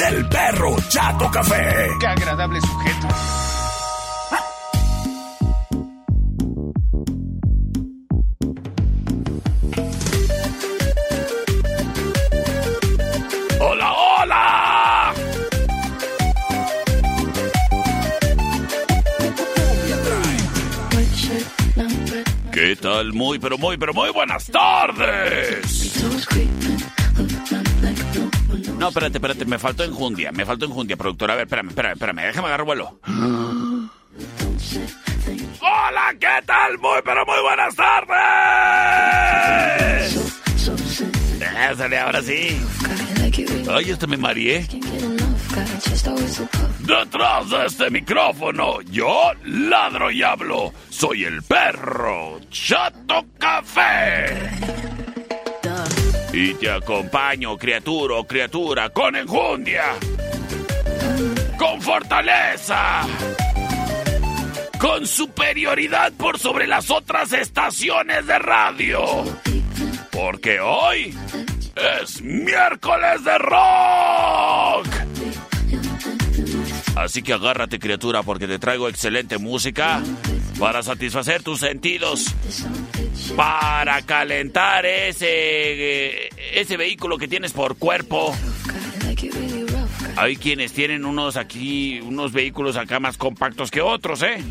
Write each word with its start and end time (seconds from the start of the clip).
del 0.00 0.26
perro 0.28 0.76
Chato 0.88 1.30
Café. 1.30 1.88
Qué 2.00 2.06
agradable 2.06 2.58
sujeto. 2.62 3.08
¡Hola, 13.60 13.92
hola! 13.92 15.14
¿Qué 22.50 22.76
tal? 22.76 23.12
Muy, 23.12 23.38
pero 23.38 23.58
muy, 23.58 23.76
pero 23.76 23.92
muy 23.92 24.10
buenas 24.10 24.46
tardes. 24.46 25.90
No, 28.80 28.88
espérate, 28.88 29.18
espérate, 29.18 29.44
me 29.44 29.58
faltó 29.58 29.84
enjundia, 29.84 30.32
me 30.32 30.46
faltó 30.46 30.64
enjundia, 30.64 30.96
productora. 30.96 31.34
A 31.34 31.36
ver, 31.36 31.44
espérame, 31.44 31.68
espérame, 31.68 31.92
espérame, 31.92 32.22
déjame 32.22 32.46
agarrar 32.46 32.64
vuelo. 32.64 32.98
Hola, 35.60 36.14
¿qué 36.18 36.42
tal? 36.46 36.78
Muy, 36.78 37.02
pero 37.04 37.26
muy 37.26 37.42
buenas 37.42 37.76
tardes. 37.76 38.08
Dale, 41.76 41.98
ahora 41.98 42.22
sí. 42.22 42.58
Ay, 43.70 43.90
este 43.90 44.06
me 44.06 44.16
mareé. 44.16 44.66
Detrás 46.78 47.50
de 47.50 47.66
este 47.66 47.90
micrófono, 47.90 48.80
yo 48.80 49.32
ladro 49.44 50.10
y 50.10 50.22
hablo. 50.22 50.72
Soy 50.88 51.24
el 51.24 51.42
perro 51.42 52.40
Chato 52.48 53.26
Café. 53.38 55.09
Y 56.32 56.54
te 56.54 56.70
acompaño, 56.70 57.56
criatura 57.58 58.16
o 58.16 58.24
criatura, 58.24 58.90
con 58.90 59.16
enjundia. 59.16 59.84
Con 61.58 61.82
fortaleza. 61.82 63.02
Con 64.78 65.06
superioridad 65.06 66.12
por 66.12 66.38
sobre 66.38 66.66
las 66.66 66.90
otras 66.90 67.32
estaciones 67.32 68.26
de 68.26 68.38
radio. 68.38 69.24
Porque 70.12 70.60
hoy 70.60 71.14
es 72.02 72.22
miércoles 72.22 73.24
de 73.24 73.38
rock. 73.38 74.86
Así 76.96 77.22
que 77.22 77.32
agárrate 77.32 77.78
criatura 77.78 78.22
porque 78.22 78.46
te 78.46 78.58
traigo 78.58 78.88
excelente 78.88 79.38
música 79.38 80.02
para 80.58 80.82
satisfacer 80.82 81.42
tus 81.42 81.60
sentidos, 81.60 82.26
para 83.36 84.02
calentar 84.02 84.86
ese, 84.86 86.28
ese 86.54 86.76
vehículo 86.76 87.18
que 87.18 87.28
tienes 87.28 87.52
por 87.52 87.76
cuerpo. 87.76 88.34
Hay 90.16 90.36
quienes 90.36 90.72
tienen 90.72 91.04
unos 91.04 91.36
aquí, 91.36 92.00
unos 92.00 92.32
vehículos 92.32 92.76
acá 92.76 93.00
más 93.00 93.16
compactos 93.16 93.70
que 93.70 93.80
otros, 93.80 94.22
¿eh? 94.22 94.42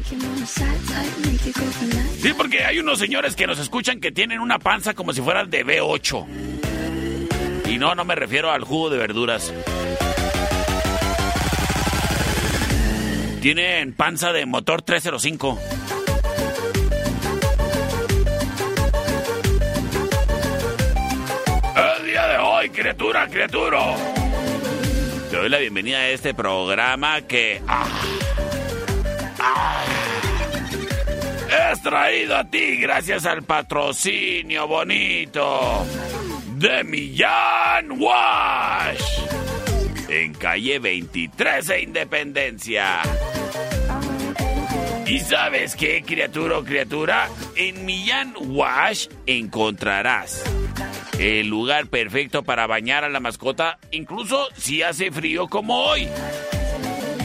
Sí, 2.22 2.34
porque 2.36 2.64
hay 2.64 2.80
unos 2.80 3.00
señores 3.00 3.36
que 3.36 3.48
nos 3.48 3.60
escuchan 3.60 4.00
que 4.00 4.12
tienen 4.12 4.40
una 4.40 4.60
panza 4.60 4.94
como 4.94 5.14
si 5.14 5.22
fueran 5.22 5.50
de 5.50 5.66
B8. 5.66 6.26
Y 7.70 7.78
no, 7.78 7.94
no 7.94 8.04
me 8.04 8.16
refiero 8.16 8.52
al 8.52 8.64
jugo 8.64 8.90
de 8.90 8.98
verduras. 8.98 9.54
Tienen 13.42 13.94
panza 13.94 14.34
de 14.34 14.46
motor 14.46 14.82
305. 14.82 15.60
Criatura, 22.72 23.28
criatura. 23.28 23.96
Te 25.30 25.38
doy 25.38 25.50
la 25.50 25.58
bienvenida 25.60 26.00
a 26.00 26.10
este 26.10 26.34
programa 26.34 27.22
que... 27.22 27.62
ah, 27.68 27.88
ah, 29.40 29.84
es 31.72 31.82
traído 31.82 32.36
a 32.36 32.44
ti 32.44 32.78
gracias 32.78 33.26
al 33.26 33.44
patrocinio 33.44 34.68
bonito 34.68 35.86
de 36.56 36.84
Millán 36.84 37.92
Wash. 38.00 39.22
En 40.10 40.34
calle 40.34 40.80
23 40.80 41.68
de 41.68 41.82
Independencia. 41.82 43.02
¿Y 45.06 45.20
sabes 45.20 45.76
qué, 45.76 46.04
criatura 46.04 46.60
o 46.60 46.64
criatura? 46.64 47.30
En 47.56 47.86
Millán 47.86 48.34
Wash 48.40 49.08
encontrarás 49.26 50.44
el 51.20 51.48
lugar 51.48 51.88
perfecto 51.88 52.44
para 52.44 52.66
bañar 52.66 53.04
a 53.04 53.10
la 53.10 53.20
mascota, 53.20 53.78
incluso 53.92 54.48
si 54.56 54.82
hace 54.82 55.12
frío 55.12 55.48
como 55.48 55.76
hoy. 55.76 56.08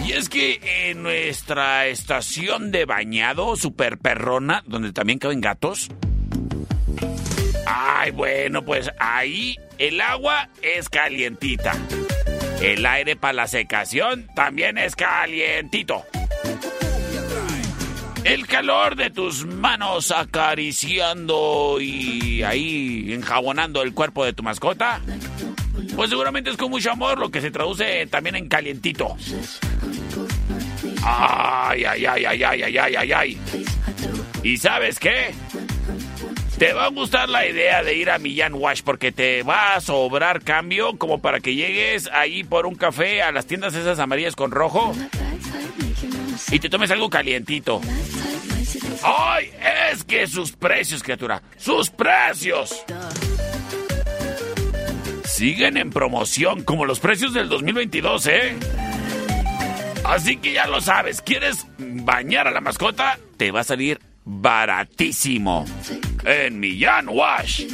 Y 0.05 0.13
es 0.13 0.29
que 0.29 0.91
en 0.91 1.03
nuestra 1.03 1.87
estación 1.87 2.73
de 2.73 2.85
bañado 2.85 3.57
super 3.57 3.97
perrona, 3.99 4.65
donde 4.67 4.93
también 4.93 5.21
caben 5.21 5.41
gatos. 5.41 5.89
Ay, 7.67 8.11
bueno, 8.11 8.65
pues 8.65 8.91
ahí 8.99 9.57
el 9.79 10.01
agua 10.01 10.51
es 10.61 10.89
calientita. 10.89 11.73
El 12.61 12.85
aire 12.85 13.15
para 13.15 13.33
la 13.33 13.47
secación 13.47 14.27
también 14.35 14.77
es 14.77 14.97
calientito. 14.97 16.05
El 18.25 18.47
calor 18.47 18.97
de 18.97 19.11
tus 19.11 19.45
manos 19.45 20.11
acariciando 20.11 21.77
y 21.79 22.43
ahí 22.43 23.13
enjabonando 23.13 23.83
el 23.83 23.93
cuerpo 23.93 24.25
de 24.25 24.33
tu 24.33 24.43
mascota, 24.43 25.01
pues 25.95 26.09
seguramente 26.09 26.51
es 26.51 26.57
con 26.57 26.71
mucho 26.71 26.91
amor, 26.91 27.19
lo 27.19 27.31
que 27.31 27.43
se 27.43 27.51
traduce 27.51 28.07
también 28.07 28.37
en 28.37 28.49
calientito. 28.49 29.15
Ay, 31.03 31.85
ay, 31.85 32.07
ay, 32.07 32.25
ay, 32.25 32.43
ay, 32.43 32.63
ay, 32.63 32.79
ay, 32.79 32.97
ay, 32.97 33.13
ay. 33.13 33.39
¿Y 34.43 34.57
sabes 34.57 34.99
qué? 34.99 35.35
Te 36.59 36.73
va 36.73 36.87
a 36.87 36.89
gustar 36.89 37.29
la 37.29 37.47
idea 37.47 37.83
de 37.83 37.95
ir 37.95 38.11
a 38.11 38.19
Millán 38.19 38.55
Wash 38.55 38.83
porque 38.83 39.13
te 39.13 39.43
va 39.43 39.75
a 39.75 39.81
sobrar 39.81 40.43
cambio 40.43 40.97
como 40.97 41.21
para 41.21 41.41
que 41.41 41.55
llegues 41.55 42.09
ahí 42.13 42.43
por 42.43 42.65
un 42.65 42.77
café 42.77 43.23
a 43.23 43.33
las 43.33 43.47
tiendas 43.47 43.75
esas 43.75 43.99
amarillas 43.99 44.35
con 44.37 44.51
rojo 44.51 44.95
y 46.51 46.59
te 46.59 46.69
tomes 46.69 46.91
algo 46.91 47.09
calientito. 47.11 47.81
¡Ay! 49.03 49.51
Es 49.93 50.05
que 50.05 50.27
sus 50.27 50.53
precios, 50.53 51.03
criatura, 51.03 51.43
sus 51.57 51.91
precios 51.91 52.85
siguen 55.25 55.77
en 55.77 55.91
promoción 55.91 56.63
como 56.63 56.87
los 56.87 57.01
precios 57.01 57.35
del 57.35 57.49
2022, 57.49 58.27
¿eh? 58.29 58.57
Así 60.05 60.37
que 60.37 60.53
ya 60.53 60.67
lo 60.67 60.81
sabes, 60.81 61.23
¿quieres 61.23 61.67
bañar 61.79 62.47
a 62.47 62.51
la 62.51 62.61
mascota? 62.61 63.19
Te 63.37 63.51
va 63.51 63.61
a 63.61 63.65
salir 63.65 64.01
baratísimo. 64.25 65.65
En 66.25 66.61
Millán 66.61 67.09
Wash. 67.09 67.65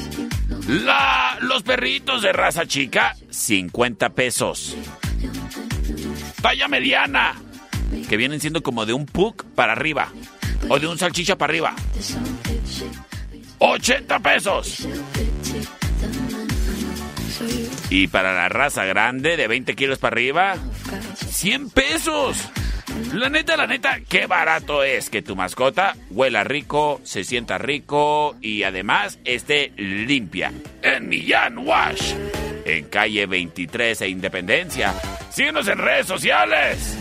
La, 0.69 1.39
los 1.41 1.63
perritos 1.63 2.23
de 2.23 2.33
raza 2.33 2.67
chica, 2.67 3.17
50 3.29 4.11
pesos. 4.11 4.77
Talla 6.41 6.69
mediana, 6.69 7.35
que 8.09 8.17
vienen 8.17 8.41
siendo 8.41 8.63
como 8.63 8.87
de 8.87 8.93
un 8.93 9.07
pug 9.07 9.45
para 9.55 9.73
arriba. 9.73 10.13
O 10.69 10.79
de 10.79 10.87
un 10.87 10.99
salchicha 10.99 11.37
para 11.37 11.51
arriba. 11.53 11.75
80 13.59 14.19
pesos. 14.21 14.87
Y 17.91 18.07
para 18.09 18.35
la 18.35 18.49
raza 18.49 18.85
grande, 18.85 19.37
de 19.37 19.49
20 19.49 19.75
kilos 19.75 19.99
para 19.99 20.15
arriba, 20.15 20.57
100 21.29 21.71
pesos. 21.71 22.37
La 23.15 23.29
neta, 23.29 23.57
la 23.57 23.67
neta, 23.67 24.01
qué 24.09 24.27
barato 24.27 24.83
es 24.83 25.11
que 25.11 25.23
tu 25.23 25.35
mascota 25.37 25.97
huela 26.11 26.45
rico, 26.45 27.01
se 27.05 27.25
sienta 27.25 27.59
rico 27.59 28.37
y 28.41 28.63
además 28.63 29.19
esté 29.25 29.73
limpia. 29.77 30.53
En 30.83 31.09
Millán 31.09 31.59
Wash, 31.59 32.15
en 32.65 32.85
calle 32.87 33.27
23 33.27 34.03
e 34.03 34.09
Independencia. 34.09 34.95
Síguenos 35.31 35.67
en 35.69 35.79
redes 35.79 36.07
sociales. 36.07 37.00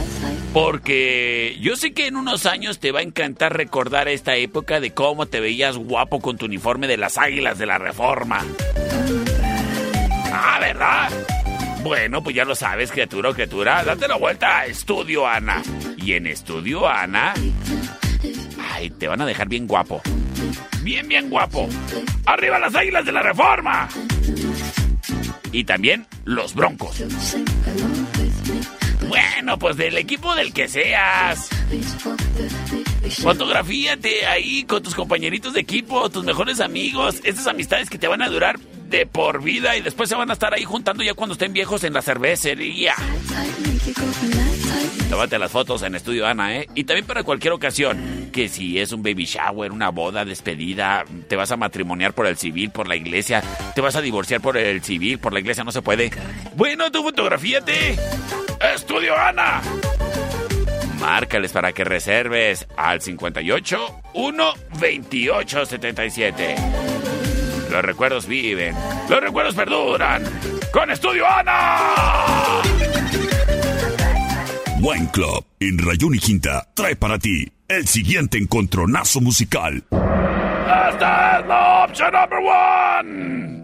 Porque 0.52 1.60
yo 1.62 1.76
sé 1.76 1.94
que 1.94 2.08
en 2.08 2.16
unos 2.16 2.48
años 2.48 2.80
te 2.80 2.92
va 2.92 3.02
a 3.02 3.04
encantar 3.04 3.56
recordar 3.56 4.08
esta 4.08 4.36
época 4.36 4.80
de 4.80 4.96
cómo 4.96 5.28
te 5.28 5.40
veías 5.40 5.78
guapo 5.78 6.22
con 6.22 6.40
tu 6.40 6.48
uniforme 6.48 6.88
de 6.88 6.98
las 6.98 7.20
águilas 7.20 7.60
de 7.60 7.68
la 7.68 7.78
reforma. 7.78 8.44
Ah, 10.32 10.58
¿verdad? 10.60 11.12
Bueno, 11.84 12.24
pues 12.24 12.34
ya 12.34 12.46
lo 12.46 12.56
sabes, 12.56 12.92
criatura 12.92 13.30
o 13.30 13.34
criatura. 13.34 13.84
Date 13.84 14.08
la 14.08 14.16
vuelta 14.16 14.60
a 14.60 14.66
Estudio 14.66 15.28
Ana. 15.28 15.62
Y 15.98 16.14
en 16.14 16.28
Estudio 16.28 16.88
Ana. 16.88 17.34
Ay, 18.72 18.90
te 18.92 19.08
van 19.10 19.20
a 19.20 19.26
dejar 19.26 19.50
bien 19.50 19.68
guapo. 19.68 20.02
Bien, 20.82 21.06
bien 21.08 21.30
guapo. 21.30 21.68
¡Arriba 22.26 22.58
las 22.58 22.74
águilas 22.74 23.06
de 23.06 23.12
la 23.12 23.22
reforma! 23.22 23.90
Y 25.52 25.66
también 25.66 26.08
los 26.24 26.56
broncos. 26.56 27.04
Bueno, 29.08 29.60
pues 29.60 29.76
del 29.76 29.98
equipo 29.98 30.34
del 30.36 30.54
que 30.54 30.70
seas. 30.70 31.50
Fotografíate 33.22 34.26
ahí 34.26 34.64
con 34.64 34.82
tus 34.82 34.96
compañeritos 34.96 35.54
de 35.54 35.60
equipo, 35.60 36.10
tus 36.10 36.24
mejores 36.24 36.62
amigos, 36.62 37.20
esas 37.26 37.48
amistades 37.48 37.90
que 37.90 37.98
te 37.98 38.08
van 38.08 38.22
a 38.22 38.30
durar 38.30 38.58
de 38.94 39.08
por 39.08 39.42
vida 39.42 39.76
y 39.76 39.82
después 39.82 40.08
se 40.08 40.14
van 40.14 40.30
a 40.30 40.34
estar 40.34 40.54
ahí 40.54 40.66
juntando 40.66 41.04
ya 41.04 41.16
cuando 41.16 41.34
estén 41.34 41.52
viejos 41.52 41.84
en 41.84 41.94
la 41.94 42.04
cervecería. 42.04 42.94
Tómate 45.10 45.40
las 45.40 45.52
fotos 45.52 45.82
en 45.82 45.96
Estudio 45.96 46.28
Ana, 46.28 46.56
¿eh? 46.56 46.70
Y 46.76 46.84
también 46.84 47.08
para 47.08 47.24
cualquier 47.24 47.54
ocasión, 47.54 48.30
que 48.32 48.48
si 48.48 48.80
es 48.80 48.92
un 48.92 49.02
baby 49.02 49.26
shower, 49.26 49.72
una 49.72 49.90
boda, 49.90 50.26
despedida, 50.26 51.06
te 51.28 51.36
vas 51.36 51.52
a 51.52 51.58
matrimoniar 51.58 52.14
por 52.14 52.28
el 52.28 52.38
civil, 52.38 52.70
por 52.70 52.88
la 52.88 52.96
iglesia, 52.96 53.42
te 53.74 53.82
vas 53.82 53.96
a 53.96 54.02
divorciar 54.02 54.42
por 54.42 54.58
el 54.58 54.84
civil, 54.84 55.18
por 55.18 55.34
la 55.34 55.40
iglesia 55.40 55.64
no 55.64 55.72
se 55.72 55.82
puede. 55.82 56.12
Bueno, 56.56 56.92
tú 56.92 57.02
fotografíate. 57.02 57.98
Estudio 58.76 59.18
Ana. 59.18 59.60
Márcales 61.00 61.52
para 61.52 61.74
que 61.74 61.84
reserves 61.84 62.68
al 62.78 63.02
58 63.02 64.02
1 64.14 64.54
28 64.80 65.66
77. 65.66 66.93
Los 67.70 67.82
recuerdos 67.84 68.28
viven, 68.28 68.76
los 69.10 69.20
recuerdos 69.20 69.56
perduran. 69.56 70.24
¡Con 70.72 70.92
Estudio 70.92 71.26
Ana! 71.28 71.78
Wine 74.82 75.10
Club 75.12 75.46
en 75.60 75.78
Rayón 75.78 76.16
y 76.16 76.20
Quinta 76.20 76.68
trae 76.74 76.96
para 76.96 77.18
ti 77.18 77.50
el 77.68 77.88
siguiente 77.88 78.38
encontronazo 78.38 79.22
musical. 79.22 79.84
Esta 79.92 81.40
es 81.40 81.48
la 81.48 81.86
opción 81.86 82.12
number 82.12 82.40
one. 82.40 83.64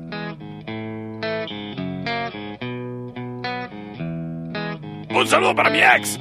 Un 5.10 5.28
saludo 5.28 5.56
para 5.56 5.69
mi 5.69 5.80
ex. 5.80 6.18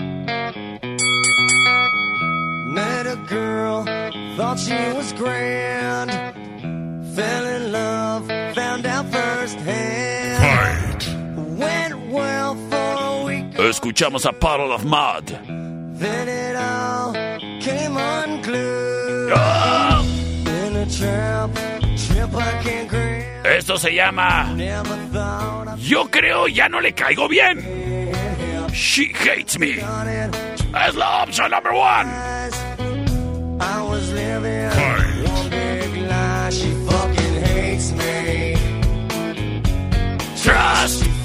Met 2.74 3.06
a 3.06 3.16
girl, 3.28 3.84
thought 4.36 4.58
she 4.58 4.74
was 4.96 5.12
grand. 5.12 6.37
Fell 7.18 7.46
in 7.46 7.72
love, 7.72 8.26
found 8.54 8.86
out 8.86 9.06
firsthand. 9.10 10.38
Fight. 10.38 11.02
Went 11.58 11.94
well 12.12 12.54
for 12.70 12.90
a 13.10 13.24
week, 13.24 13.44
Escuchamos 13.54 14.24
a 14.24 14.32
Puddle 14.32 14.72
of 14.72 14.84
Mud. 14.84 15.26
then 15.98 16.28
it 16.28 16.54
all 16.54 17.12
came 17.60 17.96
unglued. 17.96 19.32
¡Ah! 19.34 20.00
In 20.46 20.76
a 20.76 20.86
trap, 20.86 21.50
trip 22.06 22.30
I 22.34 22.62
can't 22.62 22.88
grab. 22.88 23.46
Esto 23.46 23.78
se 23.78 23.90
llama 23.94 24.54
Yo 25.78 26.04
creo 26.10 26.46
ya 26.46 26.68
no 26.68 26.80
le 26.80 26.92
caigo 26.92 27.28
bien. 27.28 27.64
She 28.72 29.06
hates 29.12 29.58
me. 29.58 29.80
Es 30.86 30.94
la 30.94 31.24
opción 31.24 31.50
number 31.50 31.72
one. 31.72 32.06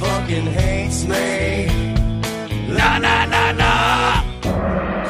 Fucking 0.04 0.48
hates 0.58 1.06
me. 1.06 1.66
Na 2.78 2.90
na 3.06 3.26
na 3.34 3.44
na. 3.62 3.74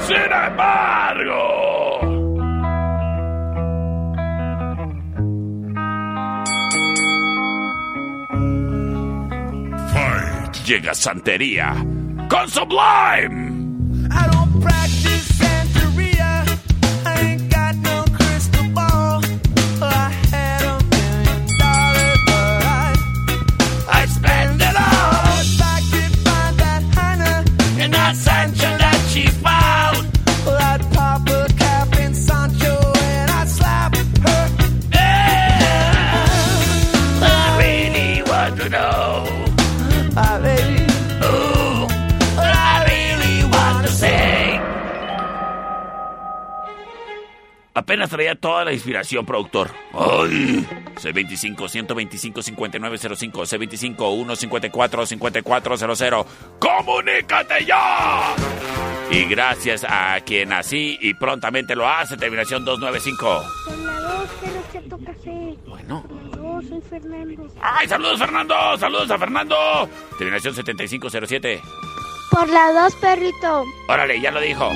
Sin 0.05 0.29
embargo. 0.45 1.41
Fight. 9.93 10.53
Llega 10.65 10.93
Santería 10.93 11.73
con 12.29 12.49
Sublime. 12.49 14.07
I 14.11 14.27
don't 14.31 14.61
practice 14.61 15.22
Apenas 47.75 48.11
traía 48.11 48.35
toda 48.35 48.65
la 48.65 48.71
inspiración, 48.71 49.25
productor. 49.25 49.71
¡Ay! 49.93 50.63
C25-125-5905, 50.95 53.95
C25-154-5400. 53.97 56.25
¡Comunícate 56.59 57.65
ya! 57.65 58.35
Y 59.09 59.23
gracias 59.25 59.83
a 59.89 60.19
quien 60.21 60.53
así 60.53 60.99
y 61.01 61.15
prontamente 61.15 61.75
lo 61.75 61.89
hace, 61.89 62.15
terminación 62.15 62.63
295. 62.63 63.43
Con 63.65 63.87
la 63.87 63.99
dos, 63.99 64.29
pero 64.39 64.61
Chato 64.71 64.99
Café. 65.03 65.57
Bueno. 65.65 66.05
Yo 66.35 66.61
soy 66.69 66.79
Fernando. 66.81 67.47
¡Ay, 67.59 67.87
saludos, 67.87 68.19
Fernando! 68.19 68.77
¡Saludos 68.77 69.09
a 69.09 69.17
Fernando! 69.17 69.89
Terminación 70.19 70.53
7507. 70.53 71.59
Por 72.29 72.47
la 72.49 72.71
dos, 72.71 72.93
perrito. 72.97 73.65
Órale, 73.87 74.21
ya 74.21 74.29
lo 74.31 74.41
dijo. 74.41 74.69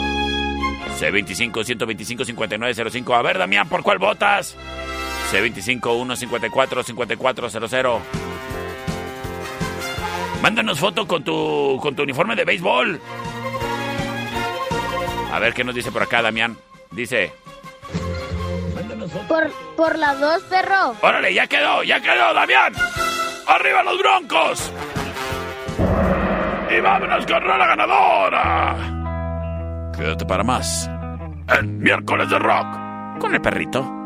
C25-125-5905. 0.92 3.18
A 3.18 3.22
ver, 3.22 3.38
Damián, 3.38 3.70
¿por 3.70 3.84
cuál 3.84 4.00
votas? 4.00 4.58
C25-154-5400. 5.32 8.00
Mándanos 10.42 10.80
foto 10.80 11.08
con 11.08 11.24
tu, 11.24 11.80
con 11.82 11.96
tu 11.96 12.04
uniforme 12.04 12.36
de 12.36 12.46
béisbol. 12.46 13.02
A 15.32 15.40
ver 15.40 15.54
qué 15.54 15.64
nos 15.64 15.74
dice 15.76 15.92
por 15.92 16.04
acá, 16.04 16.22
Damián. 16.22 16.58
Dice. 16.92 17.32
Por, 19.28 19.52
por 19.76 19.98
las 19.98 20.20
dos, 20.20 20.44
perro. 20.44 20.96
Órale, 21.02 21.34
ya 21.34 21.48
quedó, 21.48 21.82
ya 21.84 22.00
quedó, 22.02 22.34
Damián. 22.34 22.74
¡Arriba 23.48 23.82
los 23.84 23.98
broncos! 23.98 24.72
Y 26.70 26.80
vámonos 26.82 27.26
con 27.26 27.42
Rola 27.42 27.66
Ganadora. 27.68 28.97
Quédate 29.98 30.26
para 30.26 30.44
más. 30.44 30.90
En 31.48 31.80
miércoles 31.80 32.30
de 32.30 32.38
rock. 32.38 33.20
Con 33.20 33.34
el 33.34 33.42
perrito. 33.42 33.97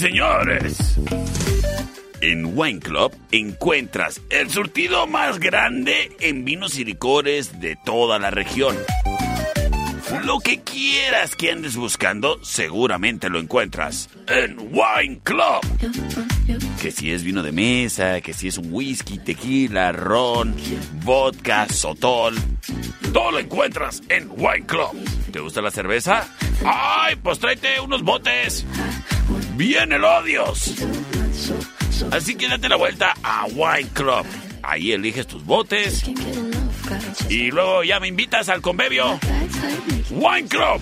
Señores, 0.00 0.98
en 2.22 2.58
Wine 2.58 2.80
Club 2.80 3.14
encuentras 3.32 4.22
el 4.30 4.48
surtido 4.48 5.06
más 5.06 5.38
grande 5.38 6.16
en 6.20 6.46
vinos 6.46 6.78
y 6.78 6.86
licores 6.86 7.60
de 7.60 7.76
toda 7.76 8.18
la 8.18 8.30
región. 8.30 8.74
Lo 10.24 10.38
que 10.38 10.62
quieras 10.62 11.36
que 11.36 11.52
andes 11.52 11.76
buscando, 11.76 12.42
seguramente 12.42 13.28
lo 13.28 13.38
encuentras 13.38 14.08
en 14.26 14.56
Wine 14.72 15.20
Club. 15.22 15.60
Que 16.80 16.90
si 16.90 17.12
es 17.12 17.22
vino 17.22 17.42
de 17.42 17.52
mesa, 17.52 18.22
que 18.22 18.32
si 18.32 18.48
es 18.48 18.56
un 18.56 18.72
whisky, 18.72 19.18
tequila, 19.18 19.92
ron, 19.92 20.56
vodka, 21.04 21.68
sotol. 21.68 22.36
Todo 23.12 23.32
lo 23.32 23.38
encuentras 23.38 24.02
en 24.08 24.30
Wine 24.30 24.64
Club. 24.64 24.96
¿Te 25.30 25.40
gusta 25.40 25.60
la 25.60 25.70
cerveza? 25.70 26.26
¡Ay, 26.64 27.16
pues 27.16 27.38
tráete 27.38 27.78
unos 27.80 28.02
botes! 28.02 28.64
¡Bien 29.60 29.92
elodios! 29.92 30.72
Así 32.10 32.34
que 32.34 32.48
date 32.48 32.66
la 32.66 32.76
vuelta 32.76 33.12
a 33.22 33.44
Wine 33.44 33.90
Club. 33.92 34.24
Ahí 34.62 34.92
eliges 34.92 35.26
tus 35.26 35.44
botes 35.44 36.02
y 37.28 37.50
luego 37.50 37.84
ya 37.84 38.00
me 38.00 38.08
invitas 38.08 38.48
al 38.48 38.62
convivio. 38.62 39.20
Wine 40.12 40.48
Club. 40.48 40.80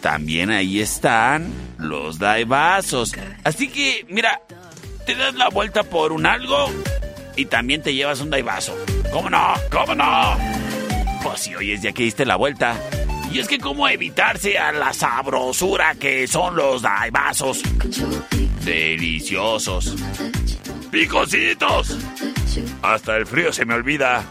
También 0.00 0.48
ahí 0.48 0.80
están 0.80 1.52
los 1.76 2.18
daibazos. 2.18 3.12
Así 3.44 3.68
que, 3.68 4.06
mira, 4.08 4.40
te 5.04 5.14
das 5.14 5.34
la 5.34 5.50
vuelta 5.50 5.82
por 5.82 6.12
un 6.12 6.24
algo 6.24 6.70
y 7.36 7.44
también 7.44 7.82
te 7.82 7.92
llevas 7.92 8.22
un 8.22 8.30
daibazo. 8.30 8.74
¿Cómo 9.12 9.28
no? 9.28 9.52
¿Cómo 9.70 9.94
no? 9.94 10.38
Pues 11.22 11.40
si 11.40 11.54
oyes 11.54 11.82
ya 11.82 11.92
que 11.92 12.04
diste 12.04 12.24
la 12.24 12.36
vuelta. 12.36 12.74
Y 13.32 13.38
es 13.38 13.48
que 13.48 13.58
cómo 13.58 13.88
evitarse 13.88 14.58
a 14.58 14.72
la 14.72 14.92
sabrosura 14.92 15.94
que 15.94 16.26
son 16.26 16.54
los 16.54 16.82
daibazos. 16.82 17.62
Deliciosos. 18.62 19.96
Picositos. 20.90 21.96
Hasta 22.82 23.16
el 23.16 23.24
frío 23.24 23.50
se 23.50 23.64
me 23.64 23.72
olvida. 23.72 24.22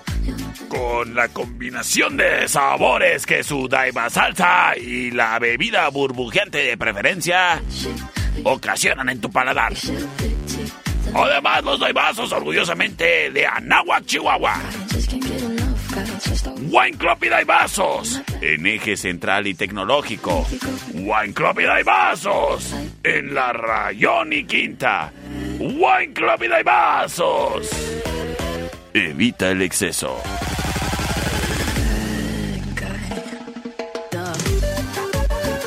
Con 0.70 1.15
la 1.15 1.27
combinación 1.29 2.15
de 2.15 2.48
sabores 2.48 3.25
que 3.25 3.43
su 3.43 3.67
daiba 3.67 4.08
salsa 4.10 4.77
y 4.77 5.10
la 5.10 5.39
bebida 5.39 5.89
burbujeante 5.89 6.60
de 6.60 6.77
preferencia 6.77 7.60
ocasionan 8.43 9.10
en 9.10 9.20
tu 9.20 9.31
paladar. 9.31 9.74
Además, 11.13 11.63
los 11.63 11.79
daibazos 11.79 12.31
orgullosamente 12.31 13.31
de 13.31 13.48
Anáhuac, 13.48 14.05
Chihuahua. 14.05 14.62
Wine 16.71 16.97
Club 16.97 17.17
y 17.21 17.43
Vasos 17.43 18.21
en 18.39 18.65
eje 18.65 18.95
central 18.95 19.45
y 19.45 19.53
tecnológico. 19.53 20.47
Wine 20.93 21.33
Club 21.33 21.59
y 21.59 21.83
Vasos 21.83 22.73
en 23.03 23.33
la 23.33 23.51
Rayón 23.51 24.31
y 24.31 24.45
Quinta. 24.45 25.11
Wine 25.59 26.13
Club 26.13 26.43
y 26.43 26.63
Vasos. 26.63 27.69
Evita 28.93 29.51
el 29.51 29.63
exceso. 29.63 30.17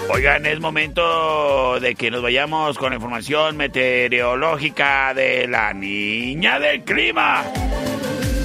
Oigan, 0.09 0.47
es 0.47 0.59
momento 0.59 1.81
de 1.81 1.95
que 1.97 2.11
nos 2.11 2.23
vayamos 2.23 2.79
con 2.79 2.91
la 2.91 2.97
información 2.97 3.59
meteorológica 3.59 5.13
de 5.13 5.47
la 5.49 5.75
niña 5.75 6.59
del 6.59 6.83
clima. 6.83 7.45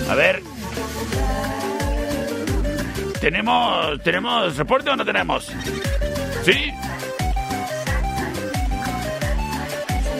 A 0.09 0.15
ver. 0.15 0.41
¿Tenemos, 3.21 4.01
¿Tenemos 4.01 4.55
reporte 4.55 4.89
o 4.89 4.95
no 4.95 5.03
tenemos? 5.03 5.45
¿Sí? 6.45 6.71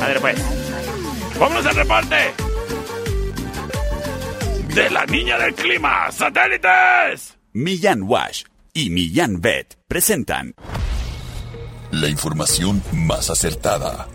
A 0.02 0.08
ver, 0.08 0.20
pues. 0.20 1.40
¡Vámonos 1.40 1.66
al 1.66 1.76
reporte! 1.76 2.16
De 4.74 4.90
la 4.90 5.06
niña 5.06 5.38
del 5.38 5.56
clima, 5.56 6.12
satélites. 6.12 7.38
Millán 7.54 8.04
Wash 8.04 8.44
y 8.74 8.90
Millán 8.90 9.42
Vet 9.42 9.78
presentan 9.88 10.54
La 11.92 12.08
información 12.08 12.84
más 12.92 13.30
acertada. 13.30 14.08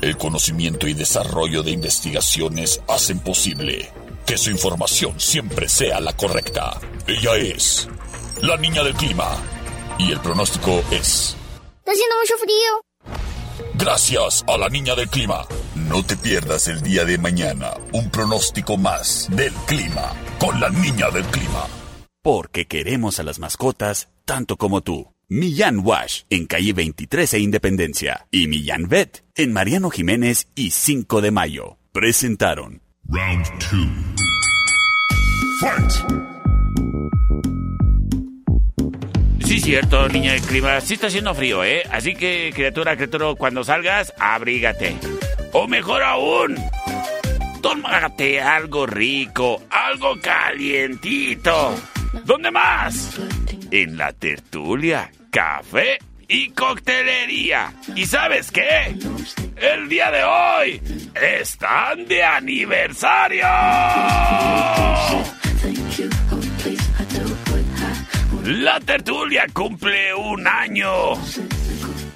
El 0.00 0.16
conocimiento 0.16 0.86
y 0.86 0.94
desarrollo 0.94 1.62
de 1.64 1.72
investigaciones 1.72 2.80
hacen 2.88 3.18
posible 3.18 3.90
que 4.24 4.38
su 4.38 4.50
información 4.50 5.18
siempre 5.18 5.68
sea 5.68 6.00
la 6.00 6.12
correcta. 6.12 6.78
Ella 7.06 7.36
es 7.36 7.88
la 8.42 8.56
niña 8.56 8.82
del 8.82 8.94
clima. 8.94 9.36
Y 9.98 10.12
el 10.12 10.20
pronóstico 10.20 10.82
es... 10.90 11.36
Está 11.78 11.92
haciendo 11.92 12.16
mucho 12.20 12.34
frío. 12.38 13.68
Gracias 13.74 14.44
a 14.46 14.56
la 14.58 14.68
niña 14.68 14.94
del 14.94 15.08
clima. 15.08 15.46
No 15.74 16.04
te 16.04 16.16
pierdas 16.16 16.68
el 16.68 16.82
día 16.82 17.04
de 17.04 17.18
mañana 17.18 17.72
un 17.92 18.10
pronóstico 18.10 18.76
más 18.76 19.28
del 19.30 19.52
clima 19.66 20.12
con 20.38 20.60
la 20.60 20.68
niña 20.70 21.10
del 21.10 21.24
clima. 21.26 21.66
porque 22.22 22.66
queremos 22.66 23.18
a 23.20 23.22
las 23.22 23.38
mascotas 23.38 24.08
tanto 24.26 24.56
como 24.56 24.82
tú. 24.82 25.14
Millán 25.30 25.78
Wash 25.84 26.22
en 26.30 26.46
calle 26.46 26.72
23 26.74 27.34
e 27.34 27.38
Independencia 27.38 28.26
y 28.30 28.48
Millán 28.48 28.88
Vet 28.88 29.24
en 29.34 29.52
Mariano 29.52 29.88
Jiménez 29.90 30.48
y 30.54 30.70
5 30.72 31.20
de 31.22 31.30
mayo. 31.30 31.78
Presentaron 31.92 32.82
Round 33.08 33.46
2. 33.70 33.88
Fight! 35.60 37.57
Sí, 39.48 39.60
cierto, 39.60 40.06
niña 40.10 40.32
del 40.32 40.42
clima. 40.42 40.78
Sí 40.82 40.92
está 40.92 41.06
haciendo 41.06 41.34
frío, 41.34 41.64
¿eh? 41.64 41.82
Así 41.90 42.14
que, 42.14 42.52
criatura, 42.54 42.96
criatura, 42.96 43.34
cuando 43.34 43.64
salgas, 43.64 44.12
abrígate. 44.18 44.94
O 45.54 45.66
mejor 45.66 46.02
aún, 46.02 46.54
tómate 47.62 48.42
algo 48.42 48.84
rico, 48.84 49.62
algo 49.70 50.20
calientito. 50.20 51.74
¿Dónde 52.26 52.50
más? 52.50 53.18
En 53.70 53.96
la 53.96 54.12
tertulia, 54.12 55.10
café 55.30 55.96
y 56.28 56.50
coctelería. 56.50 57.72
¿Y 57.96 58.04
sabes 58.04 58.50
qué? 58.50 58.98
El 59.56 59.88
día 59.88 60.10
de 60.10 60.24
hoy 60.24 60.82
están 61.14 62.06
de 62.06 62.22
aniversario. 62.22 63.46
La 68.48 68.80
tertulia 68.80 69.44
cumple 69.52 70.14
un 70.14 70.46
año. 70.46 70.90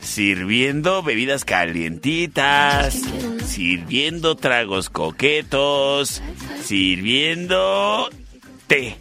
Sirviendo 0.01 1.03
bebidas 1.03 1.45
calientitas, 1.45 3.03
sirviendo 3.45 4.35
tragos 4.35 4.89
coquetos, 4.89 6.23
sirviendo 6.64 8.09
té. 8.66 8.97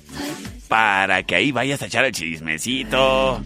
Para 0.68 1.24
que 1.24 1.36
ahí 1.36 1.54
vayas 1.54 1.82
a 1.82 1.86
echar 1.86 2.04
el 2.04 2.12
chismecito. 2.12 3.42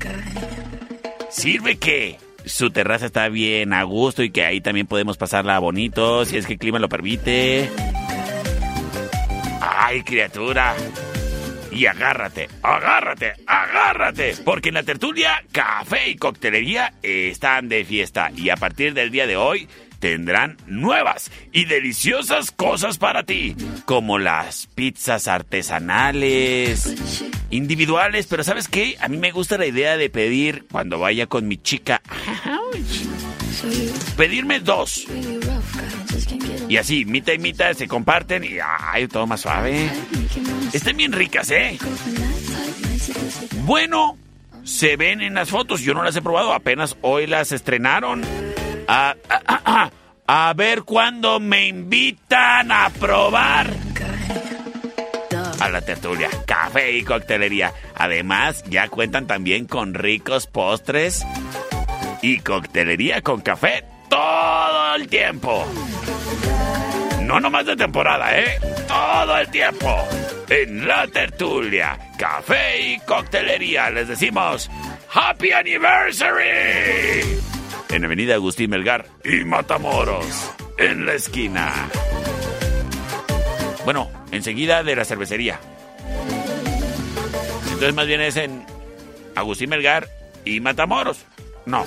Sirve 1.30 1.78
que 1.78 2.18
su 2.44 2.72
terraza 2.72 3.06
está 3.06 3.30
bien 3.30 3.72
a 3.72 3.84
gusto 3.84 4.24
y 4.24 4.32
que 4.32 4.46
ahí 4.46 4.62
también 4.62 4.88
podemos 4.88 5.18
pasarla 5.18 5.60
bonito 5.60 6.26
si 6.26 6.38
es 6.38 6.48
que 6.48 6.54
el 6.54 6.60
clima 6.60 6.80
lo 6.80 6.90
permite. 6.90 7.70
¡Ay, 9.62 10.02
criatura! 10.02 10.74
Y 11.76 11.88
agárrate, 11.88 12.48
agárrate, 12.64 13.34
agárrate, 13.46 14.36
porque 14.46 14.70
en 14.70 14.76
la 14.76 14.84
tertulia, 14.84 15.44
café 15.52 16.10
y 16.10 16.16
coctelería 16.16 16.94
están 17.02 17.68
de 17.68 17.84
fiesta 17.84 18.32
y 18.34 18.50
a 18.50 18.56
partir 18.56 18.94
del 18.94 19.12
día 19.12 19.28
de 19.28 19.36
hoy 19.36 19.68
tendrán 20.00 20.56
nuevas 20.68 21.32
y 21.52 21.66
deliciosas 21.66 22.52
cosas 22.52 22.98
para 22.98 23.24
ti, 23.24 23.58
como 23.84 24.20
las 24.20 24.68
pizzas 24.68 25.28
artesanales, 25.28 26.96
individuales, 27.50 28.28
pero 28.28 28.46
¿sabes 28.46 28.70
qué? 28.70 28.96
A 29.02 29.10
mí 29.10 29.18
me 29.18 29.32
gusta 29.32 29.58
la 29.58 29.66
idea 29.66 29.98
de 29.98 30.10
pedir 30.10 30.68
cuando 30.72 30.98
vaya 30.98 31.28
con 31.28 31.46
mi 31.46 31.58
chica, 31.58 32.02
pedirme 34.16 34.62
dos. 34.62 35.08
Y 36.70 36.78
así, 36.78 37.06
mitad 37.06 37.34
y 37.34 37.40
mitad 37.40 37.74
se 37.74 37.88
comparten 37.88 38.44
y 38.44 38.58
ay, 38.62 39.08
todo 39.08 39.28
más 39.28 39.42
suave. 39.42 39.90
Están 40.74 40.98
bien 40.98 41.12
ricas, 41.12 41.50
¿eh? 41.52 41.78
Bueno, 43.64 44.18
se 44.64 44.96
ven 44.98 45.22
en 45.22 45.34
las 45.36 45.50
fotos. 45.50 45.82
Yo 45.82 45.94
no 45.94 46.04
las 46.04 46.16
he 46.16 46.22
probado, 46.22 46.54
apenas 46.54 46.98
hoy 47.02 47.28
las 47.28 47.52
estrenaron. 47.52 48.24
A, 48.88 49.16
a- 49.30 49.42
a- 49.66 49.92
a 50.28 50.54
ver 50.54 50.84
cuándo 50.84 51.40
me 51.40 51.68
invitan 51.68 52.72
a 52.72 52.90
probar. 52.90 53.72
A 55.62 55.70
la 55.70 55.82
tertulia, 55.82 56.30
café 56.46 56.92
y 56.98 57.04
coctelería. 57.04 57.74
Además, 57.96 58.64
ya 58.68 58.88
cuentan 58.88 59.26
también 59.28 59.66
con 59.66 59.94
ricos 59.94 60.48
postres 60.48 61.24
y 62.22 62.40
coctelería 62.40 63.22
con 63.22 63.42
café 63.42 63.84
todo 64.10 64.96
el 64.96 65.08
tiempo. 65.08 65.66
No 67.24 67.40
nomás 67.40 67.66
de 67.66 67.76
temporada, 67.76 68.38
¿eh? 68.38 68.60
Todo 68.88 69.38
el 69.38 69.50
tiempo. 69.50 70.08
En 70.48 70.88
la 70.88 71.08
tertulia, 71.08 71.98
café 72.18 72.80
y 72.82 73.00
coctelería 73.00 73.90
les 73.90 74.08
decimos 74.08 74.70
Happy 75.12 75.52
Anniversary. 75.52 77.40
En 77.90 78.06
Avenida 78.06 78.36
Agustín 78.36 78.70
Melgar 78.70 79.08
y 79.24 79.44
Matamoros, 79.44 80.52
en 80.78 81.06
la 81.06 81.14
esquina. 81.14 81.72
Bueno, 83.86 84.12
enseguida 84.32 84.84
de 84.84 84.96
la 84.96 85.06
cervecería. 85.06 85.60
Entonces 87.66 87.94
más 87.94 88.08
bien 88.08 88.22
es 88.22 88.38
en 88.38 88.66
Agustín 89.36 89.70
Melgar 89.70 90.08
y 90.46 90.60
Matamoros. 90.60 91.26
No. 91.66 91.86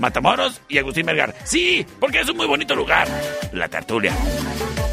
Matamoros 0.00 0.60
y 0.68 0.78
Agustín 0.78 1.06
Vergara. 1.06 1.34
Sí, 1.44 1.86
porque 2.00 2.20
es 2.20 2.28
un 2.28 2.36
muy 2.36 2.46
bonito 2.46 2.74
lugar. 2.74 3.06
La 3.52 3.68
Tertulia. 3.68 4.12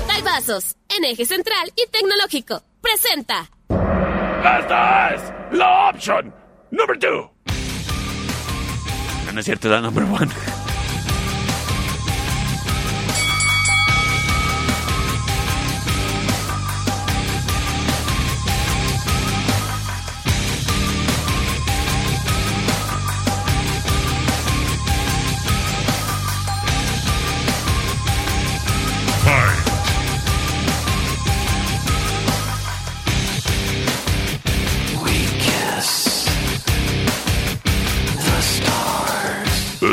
Calvazos, 0.07 0.75
en 0.95 1.05
eje 1.05 1.25
central 1.25 1.71
y 1.75 1.89
tecnológico. 1.89 2.61
Presenta. 2.81 3.49
Esta 4.59 5.15
es 5.15 5.21
la 5.51 5.89
opción 5.89 6.33
número 6.71 6.99
2. 6.99 7.29
No, 9.25 9.31
no 9.31 9.39
es 9.39 9.45
cierto, 9.45 9.69
da 9.69 9.81
número 9.81 10.07
1. 10.07 10.56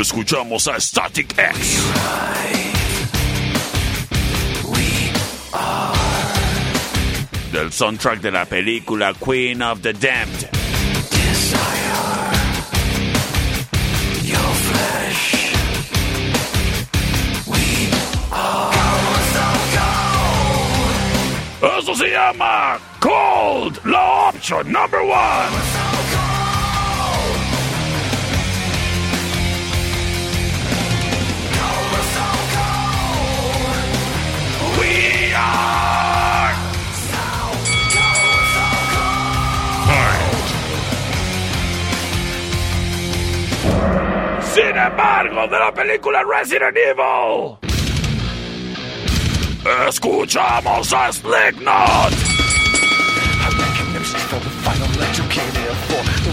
Escuchamos 0.05 0.67
a 0.67 0.79
Static 0.79 1.33
X. 1.35 1.81
Del 7.51 7.73
soundtrack 7.73 8.21
de 8.21 8.31
la 8.31 8.45
película 8.45 9.15
Queen 9.15 9.63
of 9.63 9.81
the 9.81 9.93
Damned. 9.93 10.47
Eso 21.79 21.95
se 21.95 22.11
llama 22.11 22.77
Cold, 22.99 23.79
la 23.85 24.31
number 24.65 25.01
one. 25.01 25.74
We 34.79 35.33
are. 35.33 36.53
Fight. 39.87 40.45
Sin 44.53 44.77
embargo, 44.77 45.47
de 45.47 45.59
la 45.59 45.71
película 45.73 46.23
Resident 46.23 46.77
Evil. 46.77 47.57
Escuchamos 49.87 50.93
a 50.93 51.11
Slipknot. 51.11 52.13
for 54.29 54.39
the 54.39 54.49
final 54.61 54.87
let 54.99 55.17
you 55.17 55.25
came 55.29 55.53
here 55.55 55.75
for 55.89 56.01
The 56.25 56.31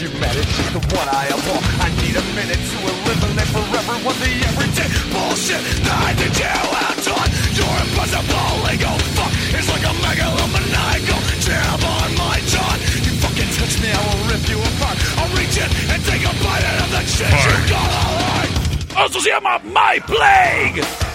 you 0.00 0.10
met 0.20 0.36
it 0.36 0.48
the 0.72 0.80
one 0.96 1.08
I 1.08 1.28
abhor 1.28 1.60
I 1.80 1.88
need 2.00 2.16
a 2.16 2.24
minute 2.38 2.60
to 2.60 2.76
eliminate 2.88 3.50
forever 3.52 3.94
what 4.04 4.16
the 4.22 4.30
everyday 4.48 4.88
bullshit 5.12 5.62
that 5.84 6.14
did 6.16 6.34
you 6.38 6.46
have 6.46 6.98
done 7.04 7.29
Eso 19.40 19.48
se 19.48 19.48
llama 19.48 19.58
My 19.64 20.00
Plague. 20.00 21.09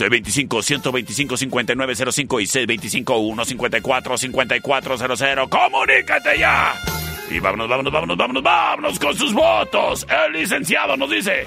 C25-125-5905 0.00 2.40
y 2.40 2.46
C25-154-5400. 3.04 5.48
¡Comunícate 5.48 6.38
ya! 6.38 6.74
Y 7.30 7.38
vámonos, 7.38 7.68
vámonos, 7.68 7.92
vámonos, 7.92 8.16
vámonos, 8.16 8.42
vámonos 8.42 8.98
con 8.98 9.14
sus 9.16 9.32
votos. 9.34 10.04
El 10.26 10.32
licenciado 10.32 10.96
nos 10.96 11.10
dice... 11.10 11.46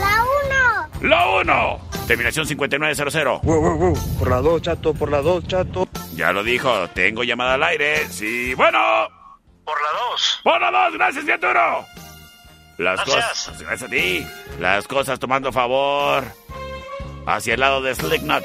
La 0.00 0.24
uno. 0.24 0.88
La 1.08 1.28
1. 1.40 1.80
Terminación 2.06 2.46
5900. 2.46 3.40
Por 4.18 4.28
la 4.30 4.40
dos, 4.40 4.62
chato, 4.62 4.92
por 4.94 5.10
la 5.10 5.20
dos, 5.22 5.46
chato. 5.46 5.88
Ya 6.16 6.32
lo 6.32 6.42
dijo, 6.42 6.88
tengo 6.88 7.22
llamada 7.22 7.54
al 7.54 7.62
aire. 7.62 8.08
Sí, 8.08 8.54
bueno. 8.54 8.78
Por 9.64 9.76
la 9.80 9.88
dos. 10.10 10.40
Por 10.42 10.60
la 10.60 10.70
2, 10.70 10.92
gracias, 10.94 11.24
criatura. 11.24 11.86
Las 12.76 12.96
Gracias. 13.06 13.24
cosas, 13.46 13.62
gracias 13.62 13.82
a 13.84 13.88
ti. 13.88 14.26
Las 14.58 14.88
cosas 14.88 15.18
tomando 15.20 15.52
favor 15.52 16.24
hacia 17.26 17.54
el 17.54 17.60
lado 17.60 17.80
de 17.80 17.94
Slicknut. 17.94 18.44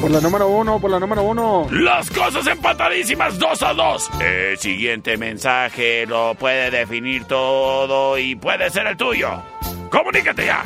Por 0.00 0.10
la 0.12 0.20
número 0.20 0.46
uno, 0.48 0.80
por 0.80 0.90
la 0.90 1.00
número 1.00 1.22
uno. 1.22 1.66
Las 1.72 2.08
cosas 2.10 2.46
empatadísimas 2.46 3.38
2 3.38 3.62
a 3.64 3.74
2. 3.74 4.10
El 4.20 4.58
siguiente 4.58 5.16
mensaje 5.16 6.06
lo 6.06 6.36
puede 6.36 6.70
definir 6.70 7.24
todo 7.24 8.16
y 8.16 8.36
puede 8.36 8.70
ser 8.70 8.86
el 8.86 8.96
tuyo. 8.96 9.42
Comunícate 9.90 10.46
ya. 10.46 10.62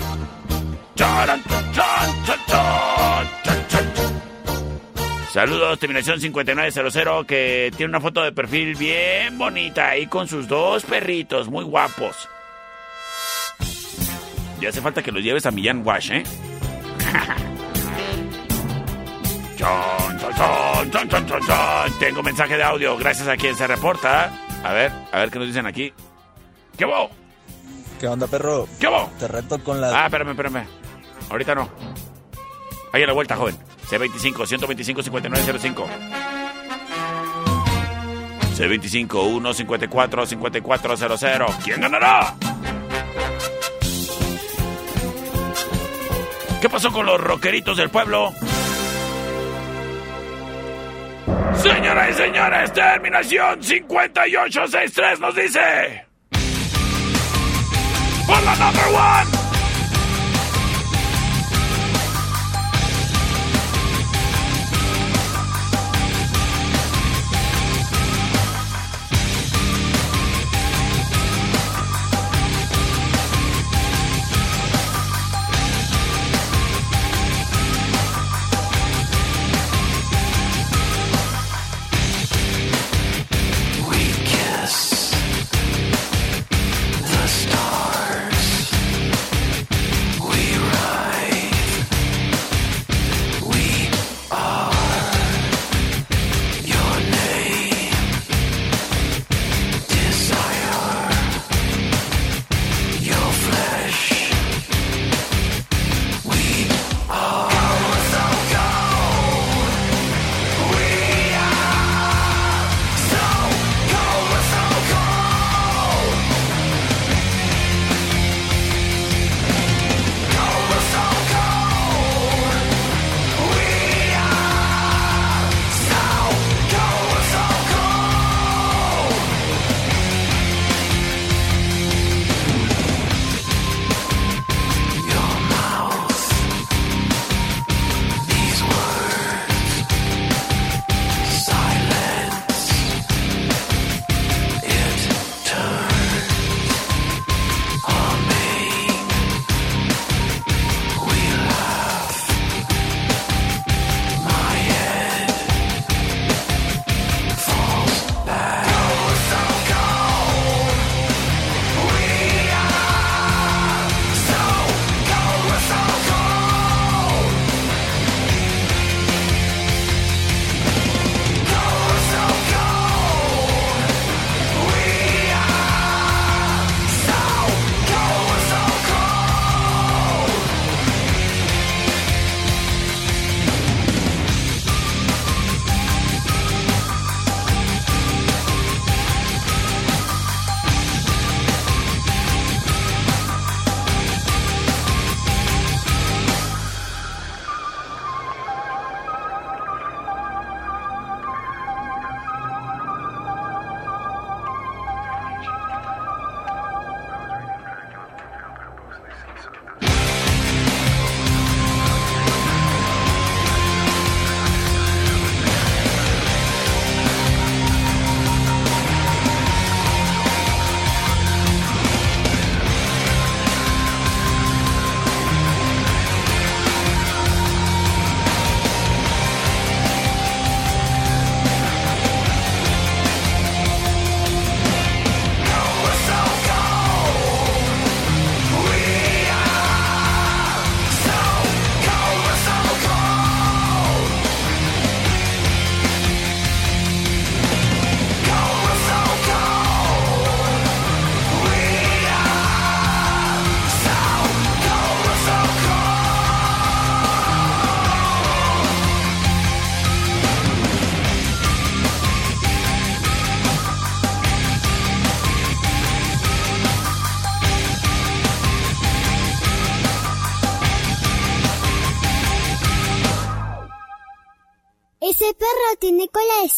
Saludos, 5.32 5.78
terminación 5.78 6.20
5900 6.20 7.24
que 7.26 7.72
tiene 7.74 7.88
una 7.88 8.00
foto 8.02 8.22
de 8.22 8.32
perfil 8.32 8.74
bien 8.74 9.38
bonita 9.38 9.88
ahí 9.88 10.06
con 10.06 10.28
sus 10.28 10.46
dos 10.46 10.84
perritos 10.84 11.48
muy 11.48 11.64
guapos. 11.64 12.28
Ya 14.60 14.68
hace 14.68 14.82
falta 14.82 15.02
que 15.02 15.10
los 15.10 15.24
lleves 15.24 15.46
a 15.46 15.50
Millán 15.50 15.82
Wash, 15.86 16.12
¿eh? 16.12 16.22
Tengo 21.98 22.22
mensaje 22.22 22.56
de 22.56 22.62
audio, 22.64 22.96
gracias 22.96 23.28
a 23.28 23.36
quien 23.36 23.54
se 23.56 23.66
reporta. 23.66 24.32
A 24.64 24.72
ver, 24.72 24.92
a 25.12 25.20
ver 25.20 25.30
qué 25.30 25.38
nos 25.38 25.48
dicen 25.48 25.66
aquí. 25.66 25.92
¿Qué 26.76 26.84
hubo? 26.84 27.10
¿Qué 28.00 28.08
onda, 28.08 28.26
perro? 28.26 28.66
¿Qué 28.80 28.88
hubo? 28.88 29.10
Te 29.18 29.28
reto 29.28 29.62
con 29.62 29.80
la... 29.80 30.02
Ah, 30.02 30.06
espérame, 30.06 30.30
espérame. 30.30 30.66
Ahorita 31.30 31.54
no. 31.54 31.68
Ahí 32.92 33.02
a 33.02 33.06
la 33.06 33.12
vuelta, 33.12 33.36
joven. 33.36 33.56
C25, 33.88 34.46
125, 34.46 35.02
5905. 35.02 35.86
C25, 38.56 39.54
154, 39.54 40.26
5400. 40.26 41.54
¿Quién 41.64 41.80
ganará? 41.80 42.34
¿Qué 46.62 46.68
pasó 46.68 46.92
con 46.92 47.04
los 47.04 47.20
rockeritos 47.20 47.76
del 47.76 47.90
pueblo? 47.90 48.32
Señoras 51.56 52.10
y 52.10 52.14
señores, 52.14 52.72
terminación 52.72 53.60
5863 53.60 55.18
nos 55.18 55.34
dice. 55.34 56.06
Por 58.28 58.42
la 58.44 58.54
number 58.54 58.86
one. 58.94 59.41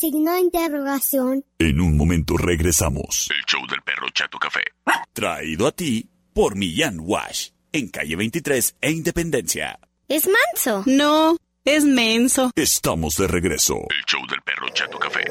Signo 0.05 0.35
de 0.35 0.41
interrogación? 0.41 1.45
En 1.59 1.81
un 1.81 1.97
momento 1.97 2.37
regresamos. 2.37 3.27
El 3.31 3.43
show 3.47 3.67
del 3.67 3.81
perro 3.81 4.07
Chato 4.13 4.39
Café. 4.39 4.61
Traído 5.15 5.67
a 5.67 5.73
ti 5.73 6.11
por 6.35 6.57
Millán 6.57 6.99
Wash, 7.01 7.49
en 7.73 7.89
calle 7.89 8.15
23 8.15 8.77
e 8.83 8.91
Independencia. 8.91 9.79
¿Es 10.07 10.29
manso? 10.29 10.83
No, 10.85 11.39
es 11.65 11.85
menso. 11.85 12.51
Estamos 12.55 13.17
de 13.17 13.29
regreso. 13.29 13.77
El 13.77 14.05
show 14.07 14.21
del 14.29 14.43
perro 14.43 14.69
Chato 14.75 14.99
Café. 14.99 15.25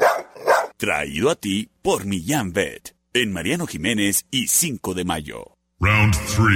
Traído 0.76 1.30
a 1.30 1.36
ti 1.36 1.70
por 1.80 2.04
Millán 2.04 2.52
Vet, 2.52 2.96
en 3.12 3.32
Mariano 3.32 3.68
Jiménez 3.68 4.26
y 4.32 4.48
5 4.48 4.92
de 4.94 5.04
mayo. 5.04 5.54
Round 5.78 6.14
3. 6.34 6.48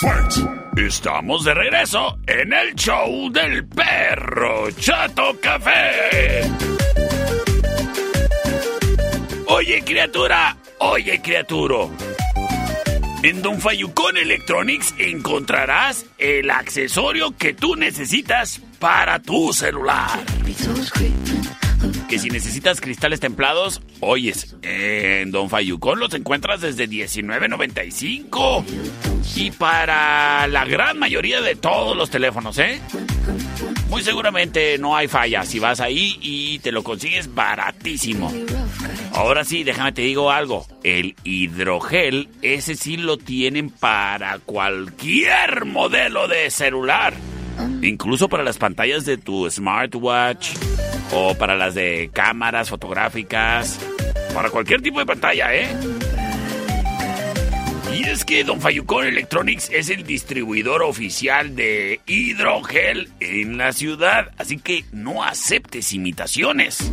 Fight. 0.00 0.65
Estamos 0.76 1.42
de 1.42 1.54
regreso 1.54 2.18
en 2.26 2.52
el 2.52 2.74
show 2.74 3.32
del 3.32 3.66
perro 3.66 4.70
Chato 4.72 5.38
Café. 5.40 6.42
Oye, 9.46 9.82
criatura, 9.82 10.54
oye, 10.80 11.22
criaturo. 11.22 11.90
En 13.22 13.40
Don 13.40 13.58
Fayucón 13.58 14.18
Electronics 14.18 14.94
encontrarás 14.98 16.04
el 16.18 16.50
accesorio 16.50 17.34
que 17.38 17.54
tú 17.54 17.74
necesitas 17.74 18.60
para 18.78 19.18
tu 19.18 19.54
celular. 19.54 20.10
Que 22.08 22.18
si 22.20 22.30
necesitas 22.30 22.80
cristales 22.80 23.18
templados, 23.20 23.82
oyes, 24.00 24.56
en 24.62 25.32
Don 25.32 25.50
Fayucón 25.50 25.98
los 25.98 26.14
encuentras 26.14 26.60
desde 26.60 26.88
$19.95. 26.88 28.64
Y 29.34 29.50
para 29.50 30.46
la 30.46 30.64
gran 30.64 30.98
mayoría 30.98 31.40
de 31.40 31.56
todos 31.56 31.96
los 31.96 32.08
teléfonos, 32.08 32.58
¿eh? 32.58 32.80
Muy 33.90 34.02
seguramente 34.02 34.78
no 34.78 34.96
hay 34.96 35.08
falla 35.08 35.44
si 35.44 35.58
vas 35.58 35.80
ahí 35.80 36.16
y 36.20 36.60
te 36.60 36.70
lo 36.72 36.84
consigues 36.84 37.34
baratísimo. 37.34 38.32
Ahora 39.12 39.44
sí, 39.44 39.64
déjame 39.64 39.92
te 39.92 40.02
digo 40.02 40.30
algo. 40.30 40.66
El 40.84 41.16
hidrogel, 41.24 42.28
ese 42.42 42.76
sí 42.76 42.96
lo 42.96 43.16
tienen 43.16 43.70
para 43.70 44.38
cualquier 44.38 45.64
modelo 45.64 46.28
de 46.28 46.50
celular. 46.50 47.14
Incluso 47.82 48.28
para 48.28 48.42
las 48.42 48.58
pantallas 48.58 49.04
de 49.04 49.16
tu 49.16 49.48
smartwatch 49.50 50.50
o 51.12 51.34
para 51.34 51.54
las 51.54 51.74
de 51.74 52.10
cámaras 52.12 52.68
fotográficas. 52.68 53.78
Para 54.34 54.50
cualquier 54.50 54.82
tipo 54.82 54.98
de 54.98 55.06
pantalla, 55.06 55.54
¿eh? 55.54 55.68
Y 57.94 58.04
es 58.04 58.24
que 58.24 58.44
Don 58.44 58.60
Fayucón 58.60 59.06
Electronics 59.06 59.70
es 59.72 59.88
el 59.88 60.04
distribuidor 60.04 60.82
oficial 60.82 61.56
de 61.56 62.00
hidrogel 62.06 63.08
en 63.20 63.56
la 63.56 63.72
ciudad, 63.72 64.32
así 64.36 64.58
que 64.58 64.84
no 64.92 65.24
aceptes 65.24 65.92
imitaciones. 65.92 66.90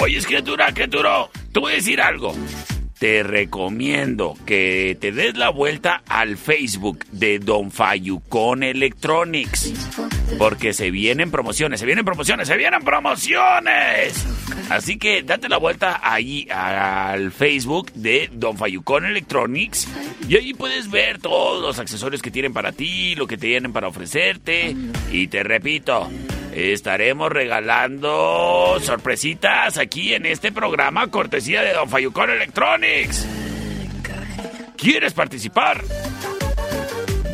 Oye, 0.00 0.18
criatura, 0.22 0.72
criatura, 0.72 1.28
te 1.52 1.60
voy 1.60 1.72
a 1.72 1.76
decir 1.76 2.00
algo. 2.00 2.34
Te 3.04 3.22
recomiendo 3.22 4.34
que 4.46 4.96
te 4.98 5.12
des 5.12 5.36
la 5.36 5.50
vuelta 5.50 6.02
al 6.08 6.38
Facebook 6.38 7.04
de 7.12 7.38
Don 7.38 7.70
Fayucón 7.70 8.62
Electronics. 8.62 9.74
Porque 10.38 10.72
se 10.72 10.90
vienen 10.90 11.30
promociones, 11.30 11.80
se 11.80 11.84
vienen 11.84 12.06
promociones, 12.06 12.48
se 12.48 12.56
vienen 12.56 12.80
promociones. 12.82 14.26
Así 14.70 14.96
que 14.96 15.22
date 15.22 15.50
la 15.50 15.58
vuelta 15.58 16.00
ahí 16.02 16.48
al 16.50 17.30
Facebook 17.30 17.92
de 17.92 18.30
Don 18.32 18.56
Fayucón 18.56 19.04
Electronics. 19.04 19.86
Y 20.26 20.38
ahí 20.38 20.54
puedes 20.54 20.90
ver 20.90 21.18
todos 21.18 21.60
los 21.60 21.78
accesorios 21.78 22.22
que 22.22 22.30
tienen 22.30 22.54
para 22.54 22.72
ti, 22.72 23.16
lo 23.16 23.26
que 23.26 23.36
tienen 23.36 23.74
para 23.74 23.88
ofrecerte. 23.88 24.74
Y 25.12 25.26
te 25.26 25.42
repito, 25.42 26.08
estaremos 26.54 27.32
regalando 27.32 28.78
sorpresitas 28.80 29.76
aquí 29.76 30.14
en 30.14 30.24
este 30.24 30.52
programa 30.52 31.08
cortesía 31.08 31.62
de 31.62 31.72
Don 31.72 31.88
Fayucón 31.88 32.30
Electronics. 32.30 33.26
¿Quieres 34.76 35.12
participar? 35.12 35.82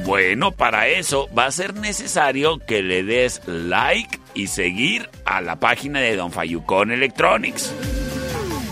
Bueno, 0.04 0.52
para 0.52 0.88
eso 0.88 1.28
va 1.36 1.46
a 1.46 1.50
ser 1.52 1.74
necesario 1.74 2.58
que 2.58 2.82
le 2.82 3.02
des 3.02 3.42
like 3.46 4.18
y 4.34 4.46
seguir 4.46 5.08
a 5.24 5.40
la 5.40 5.56
página 5.60 6.00
de 6.00 6.16
Don 6.16 6.32
Fayucón 6.32 6.90
Electronics. 6.90 7.74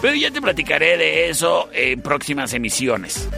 Pero 0.01 0.15
ya 0.15 0.31
te 0.31 0.41
platicaré 0.41 0.97
de 0.97 1.29
eso 1.29 1.69
en 1.73 2.01
próximas 2.01 2.55
emisiones. 2.55 3.29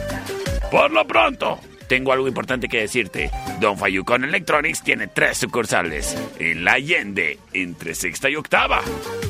Por 0.71 0.91
lo 0.91 1.05
pronto, 1.05 1.59
tengo 1.91 2.13
algo 2.13 2.29
importante 2.29 2.69
que 2.69 2.79
decirte. 2.79 3.29
Don 3.59 3.77
Fayucón 3.77 4.23
Electronics 4.23 4.81
tiene 4.81 5.07
tres 5.07 5.39
sucursales. 5.39 6.15
En 6.39 6.63
La 6.63 6.75
Allende, 6.75 7.37
entre 7.51 7.95
sexta 7.95 8.29
y 8.29 8.37
octava. 8.37 8.79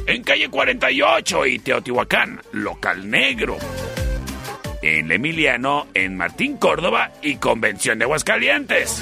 En 0.06 0.22
calle 0.22 0.48
48 0.48 1.48
y 1.48 1.58
Teotihuacán, 1.58 2.40
local 2.52 3.10
negro. 3.10 3.58
En 4.84 5.08
La 5.08 5.16
Emiliano, 5.16 5.88
en 5.96 6.16
Martín 6.16 6.58
Córdoba 6.58 7.10
y 7.24 7.38
Convención 7.38 7.98
de 7.98 8.06
Aguascalientes. 8.06 9.02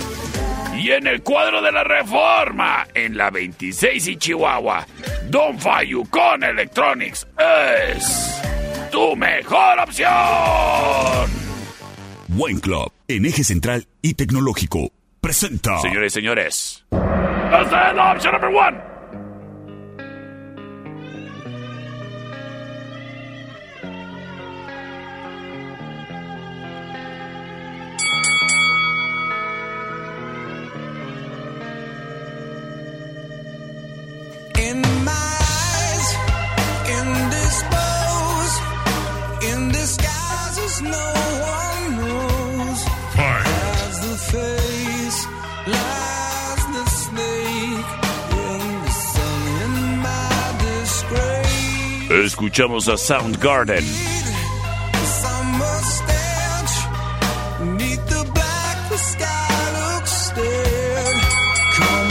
Y 0.77 0.91
en 0.91 1.07
el 1.07 1.21
cuadro 1.21 1.61
de 1.61 1.73
la 1.73 1.83
Reforma, 1.83 2.87
en 2.93 3.17
la 3.17 3.29
26 3.29 4.07
y 4.07 4.15
Chihuahua. 4.15 4.87
Don 5.27 5.59
Fayucón 5.59 6.45
Electronics 6.45 7.27
es 7.37 8.41
tu 8.89 9.17
mejor 9.17 9.79
opción. 9.81 11.48
Wine 12.31 12.59
Club, 12.59 12.91
en 13.07 13.25
eje 13.25 13.43
central 13.43 13.87
y 14.03 14.13
tecnológico, 14.13 14.91
presenta. 15.19 15.79
Señores 15.81 16.13
y 16.13 16.15
señores. 16.19 16.85
That's 16.91 17.69
the 17.71 17.99
option 17.99 18.33
number 18.33 18.51
one. 18.51 18.89
no 40.81 41.18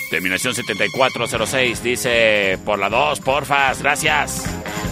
Terminación 0.09 0.55
7406 0.55 1.83
dice, 1.83 2.59
por 2.64 2.79
la 2.79 2.88
2, 2.88 3.20
porfas, 3.20 3.83
gracias. 3.83 4.42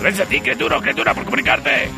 Gracias 0.03 0.27
a 0.27 0.29
ti, 0.29 0.43
criatura, 0.43 0.79
criatura, 0.79 1.15
por 1.15 1.25
comunicarte. 1.25 1.89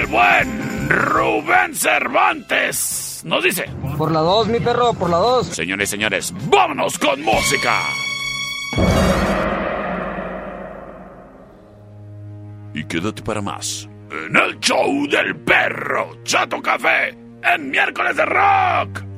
El 0.00 0.06
buen 0.06 0.90
Rubén 0.90 1.76
Cervantes 1.76 3.22
nos 3.24 3.44
dice. 3.44 3.70
Por 3.96 4.10
la 4.10 4.18
2, 4.18 4.48
mi 4.48 4.58
perro, 4.58 4.94
por 4.94 5.10
la 5.10 5.18
2. 5.18 5.46
Señores 5.46 5.90
y 5.90 5.92
señores, 5.92 6.34
vámonos 6.48 6.98
con 6.98 7.22
música. 7.22 7.80
Y 12.74 12.84
quédate 12.84 13.22
para 13.22 13.40
más 13.40 13.88
en 14.10 14.36
el 14.36 14.58
show 14.58 15.06
del 15.08 15.36
perro 15.36 16.16
Chato 16.24 16.60
Café 16.60 17.16
en 17.42 17.70
miércoles 17.70 18.16
de 18.16 18.24
rock. 18.24 19.09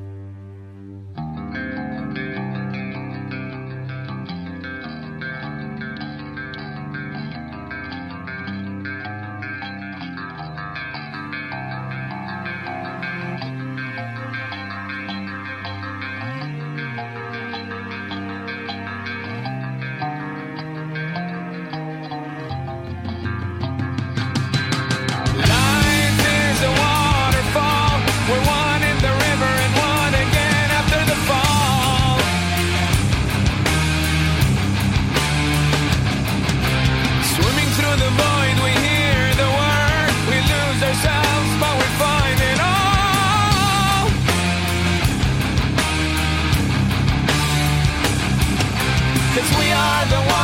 Cause 49.35 49.51
we 49.59 49.73
are 49.73 50.05
the 50.11 50.21
ones 50.31 50.42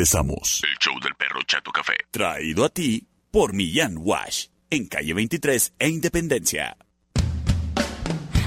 regresamos. 0.00 0.62
El 0.64 0.78
show 0.78 0.98
del 1.00 1.14
perro 1.14 1.42
Chato 1.42 1.70
Café. 1.70 1.92
Traído 2.10 2.64
a 2.64 2.70
ti 2.70 3.06
por 3.30 3.52
Millán 3.52 3.96
Wash. 3.98 4.46
en 4.70 4.86
calle 4.86 5.12
23 5.12 5.74
e 5.78 5.88
Independencia. 5.88 6.76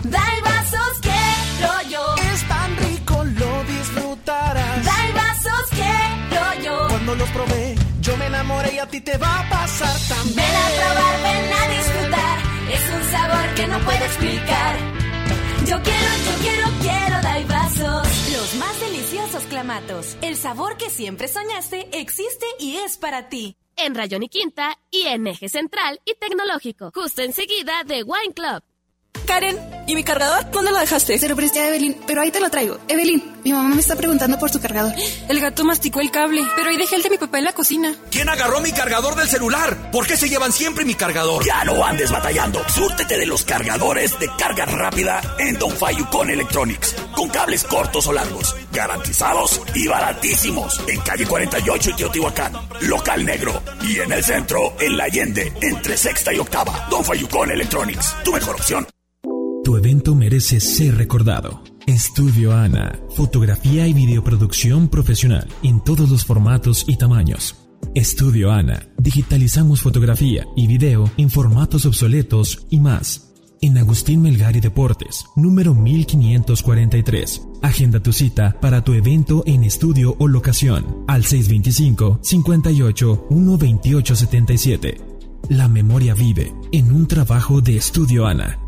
Dai 0.03 0.41
vasos 0.41 0.99
quiero 1.01 1.89
yo. 1.91 2.15
Es 2.33 2.47
tan 2.47 2.77
rico, 2.77 3.23
lo 3.23 3.63
disfrutarás. 3.65 4.85
Dai 4.85 5.11
vasos 5.13 5.65
quiero 5.69 6.63
yo. 6.63 6.87
Cuando 6.87 7.15
los 7.15 7.29
probé, 7.29 7.75
yo 8.01 8.17
me 8.17 8.25
enamoré 8.25 8.73
y 8.73 8.79
a 8.79 8.87
ti 8.87 9.01
te 9.01 9.17
va 9.17 9.39
a 9.41 9.49
pasar 9.49 9.99
también. 10.09 10.35
Ven 10.35 10.55
a 10.55 10.67
probar, 10.79 11.15
ven 11.23 11.53
a 11.53 11.67
disfrutar. 11.77 12.37
Es 12.71 12.83
un 12.95 13.11
sabor 13.11 13.55
que 13.55 13.67
no 13.67 13.79
puedo 13.79 14.05
explicar. 14.05 15.02
Yo 15.65 15.81
quiero, 15.81 16.09
yo 16.25 16.41
quiero, 16.41 16.67
quiero 16.81 17.21
Dai 17.21 17.45
vasos. 17.45 18.07
Los 18.33 18.55
más 18.55 18.79
deliciosos 18.81 19.43
clamatos. 19.43 20.17
El 20.21 20.35
sabor 20.35 20.75
que 20.75 20.89
siempre 20.89 21.29
soñaste 21.29 21.87
existe 21.97 22.45
y 22.59 22.75
es 22.75 22.97
para 22.97 23.29
ti. 23.29 23.55
En 23.77 23.95
Rayón 23.95 24.23
y 24.23 24.29
Quinta 24.29 24.77
y 24.91 25.03
en 25.03 25.25
Eje 25.25 25.47
Central 25.47 26.01
y 26.03 26.15
Tecnológico. 26.15 26.91
Justo 26.93 27.21
enseguida 27.21 27.83
de 27.85 28.03
Wine 28.03 28.33
Club. 28.33 28.61
Karen, 29.25 29.57
¿y 29.87 29.95
mi 29.95 30.03
cargador? 30.03 30.51
¿Dónde 30.51 30.71
lo 30.71 30.77
dejaste? 30.79 31.17
Se 31.17 31.29
lo 31.29 31.35
presté 31.35 31.59
a 31.61 31.67
Evelyn, 31.69 31.95
pero 32.05 32.21
ahí 32.21 32.29
te 32.29 32.39
lo 32.41 32.49
traigo. 32.49 32.77
Evelyn, 32.87 33.23
mi 33.43 33.53
mamá 33.53 33.73
me 33.73 33.79
está 33.81 33.95
preguntando 33.95 34.37
por 34.37 34.51
tu 34.51 34.59
cargador. 34.59 34.93
El 35.29 35.39
gato 35.39 35.63
masticó 35.63 36.01
el 36.01 36.11
cable, 36.11 36.41
pero 36.55 36.69
ahí 36.69 36.77
dejé 36.77 36.97
el 36.97 37.03
de 37.03 37.09
mi 37.09 37.17
papá 37.17 37.37
en 37.39 37.45
la 37.45 37.53
cocina. 37.53 37.95
¿Quién 38.11 38.27
agarró 38.27 38.59
mi 38.59 38.71
cargador 38.73 39.15
del 39.15 39.27
celular? 39.29 39.91
¿Por 39.91 40.05
qué 40.05 40.17
se 40.17 40.27
llevan 40.29 40.51
siempre 40.51 40.83
mi 40.83 40.93
cargador? 40.93 41.45
Ya 41.45 41.63
no 41.63 41.83
andes 41.85 42.11
batallando. 42.11 42.61
Súrtete 42.69 43.17
de 43.17 43.25
los 43.25 43.43
cargadores 43.45 44.19
de 44.19 44.29
carga 44.37 44.65
rápida 44.65 45.21
en 45.39 45.57
Don 45.57 45.71
Fayucon 45.71 46.29
Electronics. 46.29 46.95
Con 47.15 47.29
cables 47.29 47.63
cortos 47.63 48.05
o 48.07 48.13
largos, 48.13 48.55
garantizados 48.71 49.61
y 49.73 49.87
baratísimos. 49.87 50.81
En 50.87 50.99
calle 51.01 51.25
48 51.25 51.89
y 51.91 51.93
Teotihuacán. 51.93 52.53
Local 52.81 53.25
negro. 53.25 53.63
Y 53.81 53.99
en 53.99 54.11
el 54.11 54.23
centro, 54.23 54.75
en 54.79 54.97
La 54.97 55.05
Allende, 55.05 55.53
entre 55.61 55.97
sexta 55.97 56.33
y 56.33 56.39
octava. 56.39 56.87
Don 56.89 57.03
Fayucon 57.05 57.51
Electronics. 57.51 58.15
Tu 58.23 58.31
mejor 58.33 58.55
opción. 58.55 58.85
Tu 59.63 59.77
evento 59.77 60.13
merece 60.13 60.59
ser 60.59 60.97
recordado. 60.97 61.63
Estudio 61.87 62.53
Ana, 62.53 62.99
fotografía 63.15 63.87
y 63.87 63.93
videoproducción 63.93 64.89
profesional 64.89 65.47
en 65.63 65.81
todos 65.81 66.09
los 66.09 66.25
formatos 66.25 66.83
y 66.85 66.97
tamaños. 66.97 67.55
Estudio 67.95 68.51
Ana, 68.51 68.89
digitalizamos 68.97 69.81
fotografía 69.81 70.45
y 70.57 70.67
video 70.67 71.09
en 71.15 71.29
formatos 71.29 71.85
obsoletos 71.85 72.67
y 72.69 72.81
más. 72.81 73.33
En 73.61 73.77
Agustín 73.77 74.21
Melgari 74.21 74.59
Deportes, 74.59 75.23
número 75.37 75.73
1543. 75.73 77.41
Agenda 77.61 78.01
tu 78.01 78.11
cita 78.11 78.59
para 78.59 78.83
tu 78.83 78.93
evento 78.93 79.43
en 79.45 79.63
estudio 79.63 80.17
o 80.19 80.27
locación 80.27 81.05
al 81.07 81.23
625 81.23 82.19
58 82.21 83.27
128 83.29 84.15
77. 84.17 84.97
La 85.47 85.69
memoria 85.69 86.13
vive 86.13 86.53
en 86.73 86.91
un 86.91 87.07
trabajo 87.07 87.61
de 87.61 87.77
Estudio 87.77 88.27
Ana. 88.27 88.62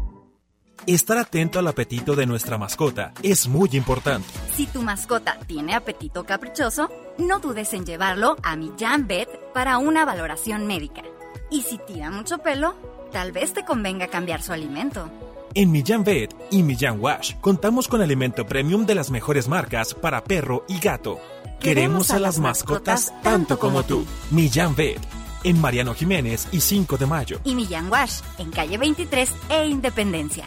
Estar 0.88 1.18
atento 1.18 1.58
al 1.58 1.68
apetito 1.68 2.16
de 2.16 2.28
nuestra 2.28 2.60
mascota 2.60 3.12
es 3.24 3.48
muy 3.48 3.70
importante. 3.74 4.28
Si 4.56 4.68
tu 4.68 4.84
mascota 4.84 5.36
tiene 5.48 5.74
apetito 5.74 6.26
caprichoso, 6.26 6.92
no 7.18 7.40
dudes 7.40 7.74
en 7.74 7.88
llevarlo 7.88 8.36
a 8.44 8.56
Millán 8.56 9.08
Vet 9.08 9.28
para 9.52 9.80
una 9.80 10.06
valoración 10.06 10.68
médica. 10.68 11.02
Y 11.50 11.64
si 11.64 11.80
tira 11.80 12.12
mucho 12.12 12.38
pelo, 12.38 12.76
tal 13.12 13.32
vez 13.32 13.54
te 13.54 13.66
convenga 13.66 14.10
cambiar 14.10 14.44
su 14.44 14.54
alimento. 14.54 15.10
En 15.56 15.72
Millán 15.72 16.04
Vet 16.04 16.36
y 16.52 16.62
Millán 16.62 17.00
Wash 17.00 17.34
contamos 17.42 17.88
con 17.88 18.04
alimento 18.04 18.46
premium 18.46 18.86
de 18.86 18.94
las 18.94 19.10
mejores 19.10 19.48
marcas 19.48 19.96
para 19.96 20.24
perro 20.24 20.66
y 20.68 20.80
gato. 20.80 21.20
Queremos 21.60 22.12
a 22.12 22.20
las 22.20 22.38
mascotas 22.38 23.12
tanto 23.24 23.58
como 23.58 23.82
tú. 23.82 24.06
Millán 24.30 24.76
Vet 24.76 25.00
en 25.44 25.60
Mariano 25.60 25.96
Jiménez 25.96 26.48
y 26.52 26.60
5 26.60 26.98
de 26.98 27.06
Mayo. 27.08 27.40
Y 27.44 27.56
Millán 27.56 27.92
Wash 27.92 28.20
en 28.38 28.52
calle 28.52 28.78
23 28.78 29.32
e 29.50 29.66
Independencia. 29.66 30.46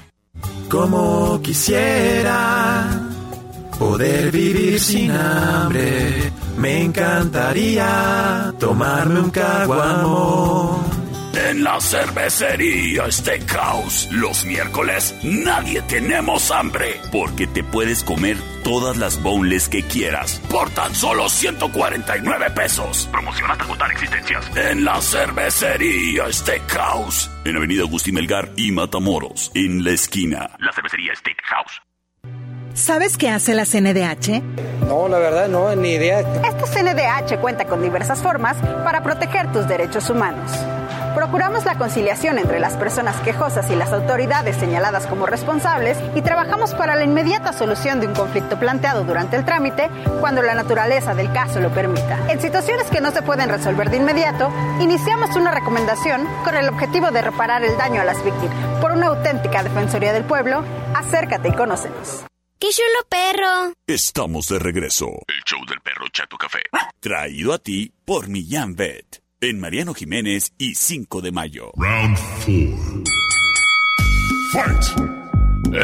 Como 0.69 1.41
quisiera 1.43 2.85
poder 3.79 4.31
vivir 4.31 4.79
sin 4.79 5.11
hambre, 5.11 6.31
me 6.57 6.85
encantaría 6.85 8.53
tomarme 8.59 9.21
un 9.21 9.31
caguamón. 9.31 10.98
En 11.47 11.63
la 11.63 11.81
cervecería 11.81 13.09
Steakhouse, 13.13 14.09
los 14.11 14.45
miércoles 14.45 15.15
nadie 15.23 15.81
tenemos 15.83 16.51
hambre, 16.51 17.01
porque 17.13 17.47
te 17.47 17.63
puedes 17.63 18.03
comer 18.03 18.37
todas 18.65 18.97
las 18.97 19.23
boneless 19.23 19.69
que 19.69 19.85
quieras 19.85 20.43
por 20.51 20.69
tan 20.71 20.93
solo 20.97 21.29
149 21.29 22.51
pesos. 22.51 23.09
Promoción 23.13 23.53
hasta 23.53 23.63
agotar 23.63 23.93
existencias. 23.93 24.51
En 24.57 24.85
la 24.85 25.01
cervecería 25.01 26.33
Steakhouse, 26.33 27.31
en 27.45 27.57
Avenida 27.57 27.83
Agustín 27.83 28.17
Melgar 28.17 28.51
y 28.57 28.73
Matamoros, 28.73 29.53
en 29.55 29.85
la 29.85 29.93
esquina. 29.93 30.51
La 30.59 30.73
cervecería 30.73 31.15
Steakhouse. 31.15 31.83
¿Sabes 32.75 33.17
qué 33.17 33.29
hace 33.29 33.55
la 33.55 33.65
CNDH? 33.65 34.43
No, 34.89 35.09
la 35.09 35.19
verdad 35.19 35.49
no, 35.49 35.75
ni 35.77 35.91
idea. 35.93 36.21
Esta 36.21 36.65
CNDH 36.67 37.41
cuenta 37.41 37.65
con 37.67 37.81
diversas 37.81 38.23
formas 38.23 38.57
para 38.83 39.05
proteger 39.05 39.53
tus 39.53 39.69
derechos 39.69 40.11
humanos. 40.11 40.51
Procuramos 41.19 41.65
la 41.65 41.77
conciliación 41.77 42.39
entre 42.39 42.61
las 42.61 42.77
personas 42.77 43.21
quejosas 43.23 43.69
y 43.73 43.75
las 43.75 43.93
autoridades 43.93 44.55
señaladas 44.55 45.09
como 45.09 45.27
responsables 45.27 45.99
y 46.15 46.23
trabajamos 46.23 46.75
para 46.75 46.95
la 46.95 47.03
inmediata 47.03 47.53
solución 47.53 47.99
de 47.99 48.07
un 48.07 48.15
conflicto 48.15 48.57
planteado 48.57 49.03
durante 49.03 49.35
el 49.35 49.45
trámite 49.45 49.91
cuando 50.21 50.43
la 50.43 50.55
naturaleza 50.55 51.17
del 51.17 51.33
caso 51.33 51.59
lo 51.59 51.71
permita. 51.71 52.31
En 52.31 52.41
situaciones 52.41 52.87
que 52.89 53.01
no 53.01 53.11
se 53.11 53.23
pueden 53.23 53.49
resolver 53.49 53.91
de 53.91 53.97
inmediato, 53.97 54.49
iniciamos 54.81 55.35
una 55.35 55.51
recomendación 55.51 56.25
con 56.45 56.55
el 56.55 56.69
objetivo 56.69 57.11
de 57.11 57.21
reparar 57.21 57.65
el 57.65 57.77
daño 57.77 58.01
a 58.01 58.05
las 58.05 58.25
víctimas. 58.25 58.81
Por 58.81 58.93
una 58.93 59.09
auténtica 59.09 59.65
Defensoría 59.65 60.13
del 60.13 60.23
Pueblo, 60.23 60.63
acércate 60.95 61.49
y 61.49 61.53
conócenos. 61.53 62.27
¡Qué 62.61 62.69
chulo 62.69 63.09
perro! 63.09 63.73
Estamos 63.89 64.47
de 64.47 64.61
regreso. 64.61 65.07
El 65.27 65.43
show 65.45 65.67
del 65.69 65.81
perro 65.81 66.07
Chato 66.13 66.39
Café. 66.39 66.61
Traído 67.01 67.55
a 67.55 67.59
ti 67.59 67.93
por 68.05 68.29
Millán 68.29 68.77
Vet. 68.77 69.28
En 69.41 69.61
Mariano 69.61 69.95
Jiménez 69.95 70.53
y 70.59 70.75
5 70.75 71.21
de 71.21 71.31
mayo. 71.31 71.71
Round 71.77 72.19
4. 72.45 73.05
Fight. 74.53 74.85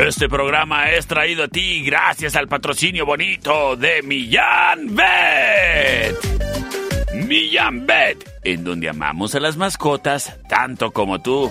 Este 0.08 0.28
programa 0.28 0.90
es 0.90 1.06
traído 1.06 1.44
a 1.44 1.48
ti 1.48 1.84
gracias 1.84 2.34
al 2.34 2.48
patrocinio 2.48 3.06
bonito 3.06 3.76
de 3.76 4.02
Millán 4.02 4.96
Bet. 4.96 6.16
Millán 7.28 7.86
Bet, 7.86 8.28
en 8.42 8.64
donde 8.64 8.88
amamos 8.88 9.36
a 9.36 9.40
las 9.40 9.56
mascotas 9.56 10.36
tanto 10.48 10.90
como 10.90 11.22
tú. 11.22 11.48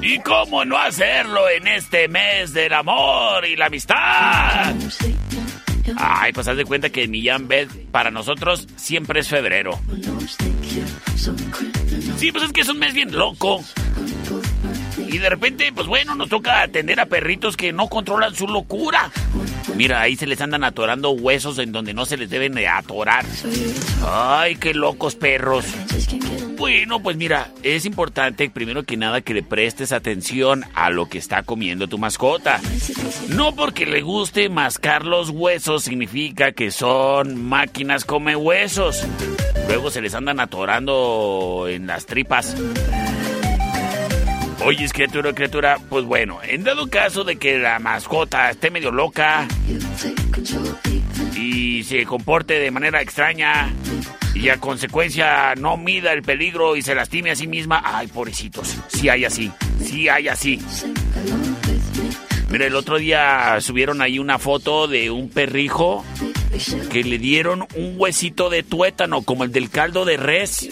¿Y 0.00 0.20
cómo 0.20 0.64
no 0.64 0.78
hacerlo 0.78 1.50
en 1.50 1.68
este 1.68 2.08
mes 2.08 2.54
del 2.54 2.72
amor 2.72 3.44
y 3.44 3.56
la 3.56 3.66
amistad? 3.66 4.74
Ay, 5.96 6.32
pues 6.32 6.48
haz 6.48 6.56
de 6.56 6.64
cuenta 6.64 6.90
que 6.90 7.08
Millán 7.08 7.48
Bet 7.48 7.68
para 7.90 8.10
nosotros 8.10 8.68
siempre 8.76 9.20
es 9.20 9.28
febrero. 9.28 9.78
Sí, 12.16 12.32
pues 12.32 12.44
es 12.44 12.52
que 12.52 12.60
es 12.60 12.68
un 12.68 12.78
mes 12.78 12.94
bien 12.94 13.16
loco. 13.16 13.62
Y 15.12 15.18
de 15.18 15.28
repente, 15.28 15.70
pues 15.74 15.86
bueno, 15.86 16.14
nos 16.14 16.30
toca 16.30 16.62
atender 16.62 16.98
a 16.98 17.04
perritos 17.04 17.54
que 17.54 17.70
no 17.70 17.88
controlan 17.88 18.34
su 18.34 18.48
locura. 18.48 19.10
Mira, 19.76 20.00
ahí 20.00 20.16
se 20.16 20.26
les 20.26 20.40
andan 20.40 20.64
atorando 20.64 21.10
huesos 21.10 21.58
en 21.58 21.70
donde 21.70 21.92
no 21.92 22.06
se 22.06 22.16
les 22.16 22.30
deben 22.30 22.54
de 22.54 22.66
atorar. 22.66 23.26
Ay, 24.08 24.56
qué 24.56 24.72
locos 24.72 25.14
perros. 25.14 25.66
Bueno, 26.56 27.02
pues 27.02 27.16
mira, 27.16 27.50
es 27.62 27.84
importante 27.84 28.48
primero 28.48 28.84
que 28.84 28.96
nada 28.96 29.20
que 29.20 29.34
le 29.34 29.42
prestes 29.42 29.92
atención 29.92 30.64
a 30.74 30.88
lo 30.88 31.08
que 31.10 31.18
está 31.18 31.42
comiendo 31.42 31.88
tu 31.88 31.98
mascota. 31.98 32.60
No 33.28 33.54
porque 33.54 33.84
le 33.84 34.00
guste 34.00 34.48
mascar 34.48 35.04
los 35.04 35.28
huesos 35.28 35.82
significa 35.84 36.52
que 36.52 36.70
son 36.70 37.44
máquinas 37.44 38.06
come 38.06 38.34
huesos. 38.34 39.04
Luego 39.66 39.90
se 39.90 40.00
les 40.00 40.14
andan 40.14 40.40
atorando 40.40 41.66
en 41.68 41.86
las 41.86 42.06
tripas. 42.06 42.56
Oye, 44.60 44.88
criatura, 44.90 45.32
criatura, 45.32 45.78
pues 45.88 46.04
bueno, 46.04 46.38
en 46.42 46.62
dado 46.64 46.88
caso 46.88 47.24
de 47.24 47.36
que 47.36 47.58
la 47.58 47.78
mascota 47.78 48.50
esté 48.50 48.70
medio 48.70 48.92
loca 48.92 49.46
y 51.36 51.82
se 51.84 52.04
comporte 52.04 52.58
de 52.58 52.70
manera 52.70 53.02
extraña 53.02 53.70
y 54.34 54.48
a 54.48 54.58
consecuencia 54.58 55.54
no 55.56 55.76
mida 55.76 56.12
el 56.12 56.22
peligro 56.22 56.76
y 56.76 56.82
se 56.82 56.94
lastime 56.94 57.30
a 57.30 57.36
sí 57.36 57.46
misma, 57.46 57.82
ay, 57.84 58.06
pobrecitos, 58.06 58.76
sí 58.88 59.08
hay 59.08 59.24
así, 59.24 59.50
sí 59.80 60.08
hay 60.08 60.28
así. 60.28 60.60
Mira, 62.52 62.66
el 62.66 62.76
otro 62.76 62.98
día 62.98 63.58
subieron 63.62 64.02
ahí 64.02 64.18
una 64.18 64.38
foto 64.38 64.86
de 64.86 65.10
un 65.10 65.30
perrijo 65.30 66.04
que 66.90 67.02
le 67.02 67.16
dieron 67.16 67.66
un 67.74 67.94
huesito 67.96 68.50
de 68.50 68.62
tuétano 68.62 69.22
como 69.22 69.44
el 69.44 69.52
del 69.52 69.70
caldo 69.70 70.04
de 70.04 70.18
res. 70.18 70.68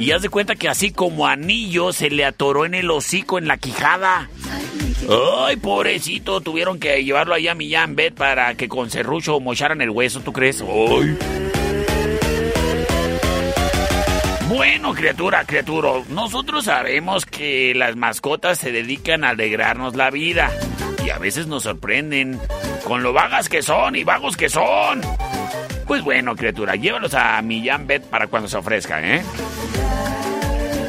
Y 0.00 0.10
haz 0.10 0.22
de 0.22 0.28
cuenta 0.28 0.56
que 0.56 0.68
así 0.68 0.90
como 0.90 1.28
anillo 1.28 1.92
se 1.92 2.10
le 2.10 2.24
atoró 2.24 2.66
en 2.66 2.74
el 2.74 2.90
hocico, 2.90 3.38
en 3.38 3.46
la 3.46 3.58
quijada. 3.58 4.28
Ay, 5.46 5.54
pobrecito, 5.54 6.40
tuvieron 6.40 6.80
que 6.80 7.04
llevarlo 7.04 7.34
allá 7.34 7.52
a 7.52 7.54
Millán 7.54 7.94
Bet 7.94 8.14
para 8.14 8.56
que 8.56 8.66
con 8.66 8.90
serrucho 8.90 9.38
mocharan 9.38 9.80
el 9.82 9.90
hueso, 9.90 10.18
¿tú 10.20 10.32
crees? 10.32 10.62
Ay. 10.62 11.47
Bueno, 14.58 14.92
criatura, 14.92 15.44
criatura, 15.44 15.90
nosotros 16.08 16.64
sabemos 16.64 17.24
que 17.24 17.74
las 17.76 17.94
mascotas 17.94 18.58
se 18.58 18.72
dedican 18.72 19.22
a 19.22 19.28
alegrarnos 19.28 19.94
la 19.94 20.10
vida 20.10 20.50
y 21.04 21.10
a 21.10 21.18
veces 21.18 21.46
nos 21.46 21.62
sorprenden 21.62 22.40
con 22.82 23.04
lo 23.04 23.12
vagas 23.12 23.48
que 23.48 23.62
son 23.62 23.94
y 23.94 24.02
vagos 24.02 24.36
que 24.36 24.48
son. 24.48 25.00
Pues 25.86 26.02
bueno, 26.02 26.34
criatura, 26.34 26.74
llévalos 26.74 27.14
a 27.14 27.40
Millán 27.40 27.86
Bet 27.86 28.02
para 28.06 28.26
cuando 28.26 28.48
se 28.48 28.56
ofrezcan, 28.56 29.04
¿eh? 29.04 29.22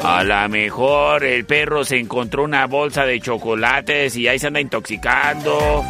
A 0.03 0.23
lo 0.23 0.49
mejor 0.49 1.23
el 1.23 1.45
perro 1.45 1.85
se 1.85 1.99
encontró 1.99 2.45
una 2.45 2.65
bolsa 2.65 3.05
de 3.05 3.19
chocolates 3.19 4.15
y 4.15 4.27
ahí 4.27 4.39
se 4.39 4.47
anda 4.47 4.61
intoxicando. 4.61 5.85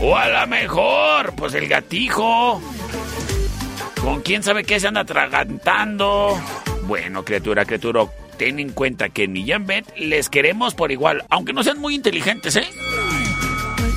O 0.00 0.16
a 0.16 0.28
lo 0.28 0.46
mejor, 0.46 1.34
pues 1.34 1.54
el 1.54 1.66
gatijo. 1.66 2.62
Con 4.00 4.22
quién 4.22 4.44
sabe 4.44 4.62
qué 4.62 4.78
se 4.78 4.86
anda 4.86 5.00
atragantando. 5.00 6.38
Bueno, 6.86 7.24
criatura, 7.24 7.64
criatura, 7.64 8.06
ten 8.36 8.58
en 8.58 8.70
cuenta 8.70 9.08
que 9.08 9.24
en 9.24 9.32
Millán 9.32 9.66
Bet 9.66 9.86
les 9.96 10.28
queremos 10.28 10.74
por 10.74 10.92
igual, 10.92 11.24
aunque 11.30 11.52
no 11.52 11.62
sean 11.62 11.80
muy 11.80 11.94
inteligentes, 11.94 12.56
¿eh? 12.56 12.66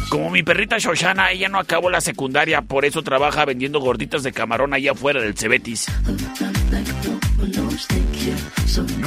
Como 0.10 0.30
mi 0.30 0.42
perrita 0.42 0.78
Shoshana, 0.78 1.32
ella 1.32 1.50
no 1.50 1.60
acabó 1.60 1.90
la 1.90 2.00
secundaria, 2.00 2.62
por 2.62 2.86
eso 2.86 3.04
trabaja 3.04 3.44
vendiendo 3.44 3.82
gorditas 3.82 4.24
de 4.24 4.32
camarón 4.32 4.74
allá 4.74 4.92
afuera 4.92 5.22
del 5.22 5.38
Cebetis. 5.38 5.88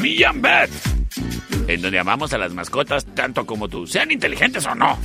Millán 0.00 0.42
en 1.68 1.82
donde 1.82 1.98
amamos 1.98 2.32
a 2.32 2.38
las 2.38 2.52
mascotas 2.52 3.04
tanto 3.14 3.46
como 3.46 3.68
tú, 3.68 3.86
sean 3.86 4.10
inteligentes 4.10 4.66
o 4.66 4.74
no. 4.74 4.98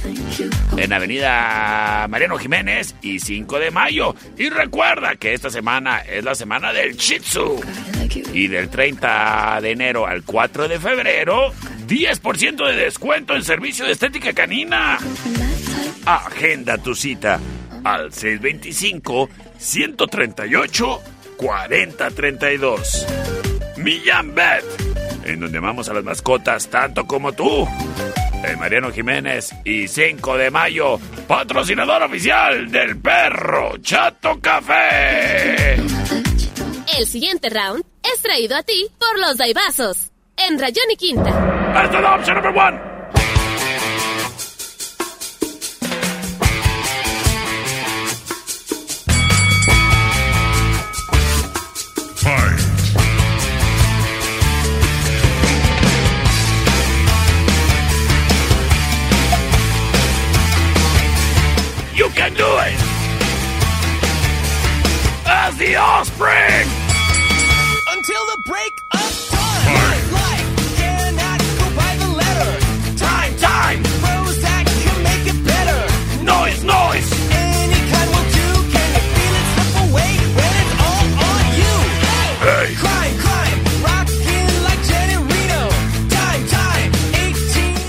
En 0.78 0.94
Avenida 0.94 2.08
Mariano 2.10 2.38
Jiménez 2.38 2.96
y 3.02 3.20
5 3.20 3.60
de 3.60 3.72
mayo. 3.72 4.16
Y 4.38 4.50
recuerda 4.50 5.16
que 5.16 5.34
esta 5.34 5.50
semana 5.50 6.00
es 6.00 6.24
la 6.24 6.36
semana 6.36 6.74
del 6.74 6.96
Shih 6.96 7.20
Tzu. 7.20 7.62
Y 8.34 8.48
del 8.48 8.70
30 8.70 9.60
de 9.62 9.72
enero 9.72 10.06
al 10.06 10.24
4 10.24 10.68
de 10.68 10.80
febrero, 10.80 11.54
10% 11.88 12.68
de 12.68 12.76
descuento 12.76 13.36
en 13.36 13.44
servicio 13.44 13.86
de 13.86 13.92
estética 13.92 14.34
canina. 14.34 14.98
Agenda 16.06 16.78
tu 16.78 16.94
cita 16.96 17.40
al 17.84 18.12
625 18.12 19.30
138 19.58 21.02
4032. 21.38 23.06
Millán 23.78 24.34
Bet, 24.34 24.64
en 25.26 25.40
donde 25.40 25.58
amamos 25.58 25.90
a 25.90 25.94
las 25.94 26.04
mascotas 26.04 26.70
tanto 26.70 27.06
como 27.06 27.34
tú. 27.34 27.68
En 28.44 28.60
Mariano 28.60 28.92
Jiménez 28.92 29.54
y 29.64 29.88
5 29.88 30.38
de 30.38 30.52
mayo, 30.52 31.00
patrocinador 31.28 32.04
oficial 32.04 32.70
del 32.70 32.98
perro 32.98 33.78
Chato 33.82 34.40
Café. 34.40 35.76
El 36.98 37.06
siguiente 37.08 37.50
round 37.50 37.84
es 38.04 38.22
traído 38.22 38.56
a 38.56 38.64
ti 38.64 38.88
por 39.00 39.20
los 39.20 39.38
Daibazos 39.38 40.12
en 40.38 40.60
Rayón 40.60 40.92
y 40.92 40.96
Quinta. 40.96 41.30
Esta 41.84 41.98
es 41.98 42.04
la 42.04 42.16
opción 42.16 42.36
number 42.36 42.56
one. 42.56 42.95
The 66.18 66.24
offspring! 66.24 66.68
Until 67.98 68.26
the 68.26 68.42
break 68.46 68.82
of 68.92 69.30
time. 69.30 70.14
Life 70.14 70.78
cannot 70.78 71.40
go 71.40 71.66
by 71.76 71.96
the 71.98 72.10
letter. 72.16 72.52
Time, 72.98 73.36
time! 73.38 73.84
Prozac 74.02 74.66
can 74.84 75.04
make 75.04 75.34
it 75.34 75.44
better. 75.46 76.24
Noise, 76.24 76.64
noise! 76.64 77.08
Any 77.32 77.80
kind 77.92 78.10
will 78.12 78.30
do. 78.32 78.48
Can 78.72 78.90
you 78.96 79.04
feel 79.16 79.34
it 79.36 79.46
slip 79.54 79.72
away 79.90 80.12
when 80.36 80.52
it's 80.62 80.74
all 80.86 81.06
on 81.30 81.44
you? 81.60 81.76
Hey! 82.46 82.76
Crime, 82.76 83.16
crime, 83.20 83.60
rocking 83.84 84.64
like 84.64 84.82
Jenny 84.86 85.18
Reno. 85.18 85.70
Time, 86.10 86.44
time, 86.48 86.92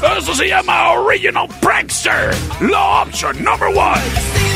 18. 0.02 0.18
Eso 0.18 0.34
se 0.34 0.48
llama 0.48 0.94
Original 0.94 1.48
Prankster. 1.60 2.32
La 2.70 3.02
option 3.02 3.42
number 3.42 3.70
one. 3.70 4.55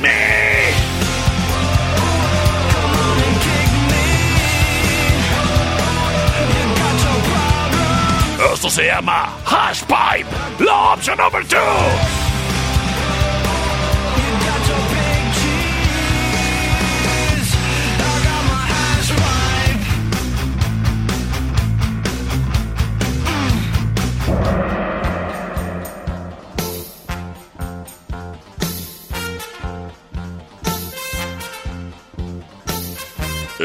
me! 0.00 0.70
Esto 8.52 8.70
se 8.70 8.86
llama 8.86 9.32
Hash 9.46 9.82
Pipe, 9.82 10.64
la 10.64 10.94
opción 10.94 11.16
número 11.18 11.44
2. 11.44 12.19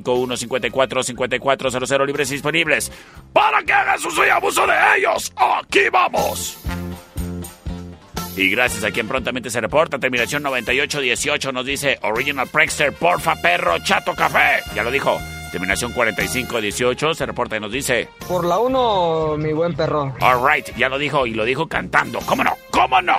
625-154-5400 0.03 2.05
libres 2.07 2.31
y 2.31 2.33
disponibles 2.33 2.91
para 3.31 3.61
que 3.61 3.73
hagas 3.73 4.03
uso 4.03 4.25
y 4.25 4.29
abuso 4.29 4.65
de 4.65 4.73
ellos. 4.97 5.31
Aquí 5.35 5.81
vamos. 5.91 6.57
Y 8.35 8.49
gracias 8.49 8.83
a 8.83 8.89
quien 8.89 9.07
prontamente 9.07 9.51
se 9.51 9.61
reporta, 9.61 9.99
terminación 9.99 10.41
9818 10.41 11.51
nos 11.51 11.63
dice 11.63 11.99
Original 12.01 12.47
Prankster, 12.47 12.91
porfa 12.91 13.35
perro, 13.35 13.77
chato 13.83 14.15
café. 14.15 14.63
Ya 14.73 14.81
lo 14.81 14.89
dijo. 14.89 15.19
Terminación 15.55 15.93
4518 15.93 17.13
se 17.13 17.25
reporta 17.25 17.55
y 17.55 17.61
nos 17.61 17.71
dice 17.71 18.09
Por 18.27 18.43
la 18.43 18.59
1, 18.59 19.37
mi 19.37 19.53
buen 19.53 19.73
perro. 19.73 20.13
Alright, 20.19 20.75
ya 20.75 20.89
lo 20.89 20.97
dijo 20.97 21.25
y 21.25 21.33
lo 21.33 21.45
dijo 21.45 21.65
cantando. 21.67 22.19
¿Cómo 22.25 22.43
no? 22.43 22.51
¿Cómo 22.71 23.01
no? 23.01 23.13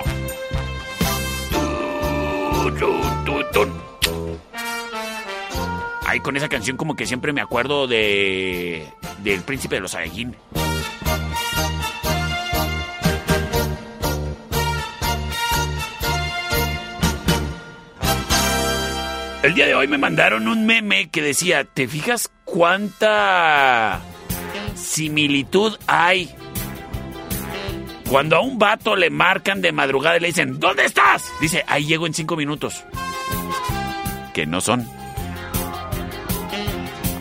Ay, 6.05 6.19
con 6.19 6.37
esa 6.37 6.47
canción 6.47 6.77
como 6.77 6.95
que 6.95 7.07
siempre 7.07 7.33
me 7.33 7.41
acuerdo 7.41 7.87
de... 7.87 8.87
del 9.23 9.41
príncipe 9.41 9.77
de 9.77 9.81
los 9.81 9.89
Saiyajin. 9.89 10.35
El 19.47 19.53
día 19.53 19.65
de 19.65 19.75
hoy 19.75 19.87
me 19.87 19.97
mandaron 19.97 20.49
un 20.49 20.65
meme 20.65 21.07
que 21.07 21.21
decía, 21.21 21.63
¿te 21.63 21.87
fijas 21.87 22.29
cuánta 22.43 24.01
similitud 24.75 25.77
hay? 25.87 26.29
Cuando 28.09 28.35
a 28.35 28.41
un 28.41 28.59
vato 28.59 28.97
le 28.97 29.09
marcan 29.09 29.61
de 29.61 29.71
madrugada 29.71 30.17
y 30.17 30.19
le 30.19 30.27
dicen, 30.27 30.59
¿dónde 30.59 30.83
estás? 30.83 31.31
Dice, 31.39 31.63
ahí 31.65 31.85
llego 31.85 32.05
en 32.05 32.13
cinco 32.13 32.35
minutos. 32.35 32.83
Que 34.33 34.45
no 34.45 34.59
son. 34.59 34.85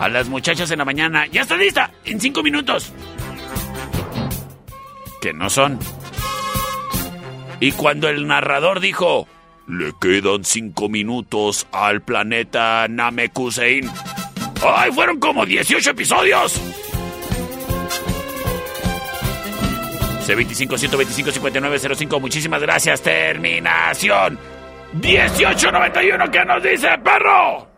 A 0.01 0.09
las 0.09 0.29
muchachas 0.29 0.69
en 0.73 0.79
la 0.79 0.85
mañana, 0.85 1.29
¿ya 1.29 1.43
está 1.43 1.57
lista? 1.57 1.93
En 2.05 2.21
cinco 2.21 2.43
minutos. 2.43 2.93
Que 5.21 5.33
no 5.33 5.49
son. 5.49 5.79
Y 7.61 7.71
cuando 7.71 8.09
el 8.09 8.27
narrador 8.27 8.81
dijo, 8.81 9.29
le 9.69 9.93
quedan 10.01 10.45
cinco 10.45 10.89
minutos 10.89 11.67
al 11.73 12.01
planeta 12.01 12.87
Namekusein. 12.89 13.91
¡Ay, 14.65 14.93
fueron 14.93 15.19
como 15.19 15.45
18 15.45 15.91
episodios! 15.91 16.61
C25-125-5905, 20.27 22.21
muchísimas 22.21 22.61
gracias. 22.63 23.03
Terminación 23.03 24.39
1891, 24.93 26.31
¿qué 26.31 26.45
nos 26.45 26.63
dice, 26.63 26.89
perro? 26.99 27.69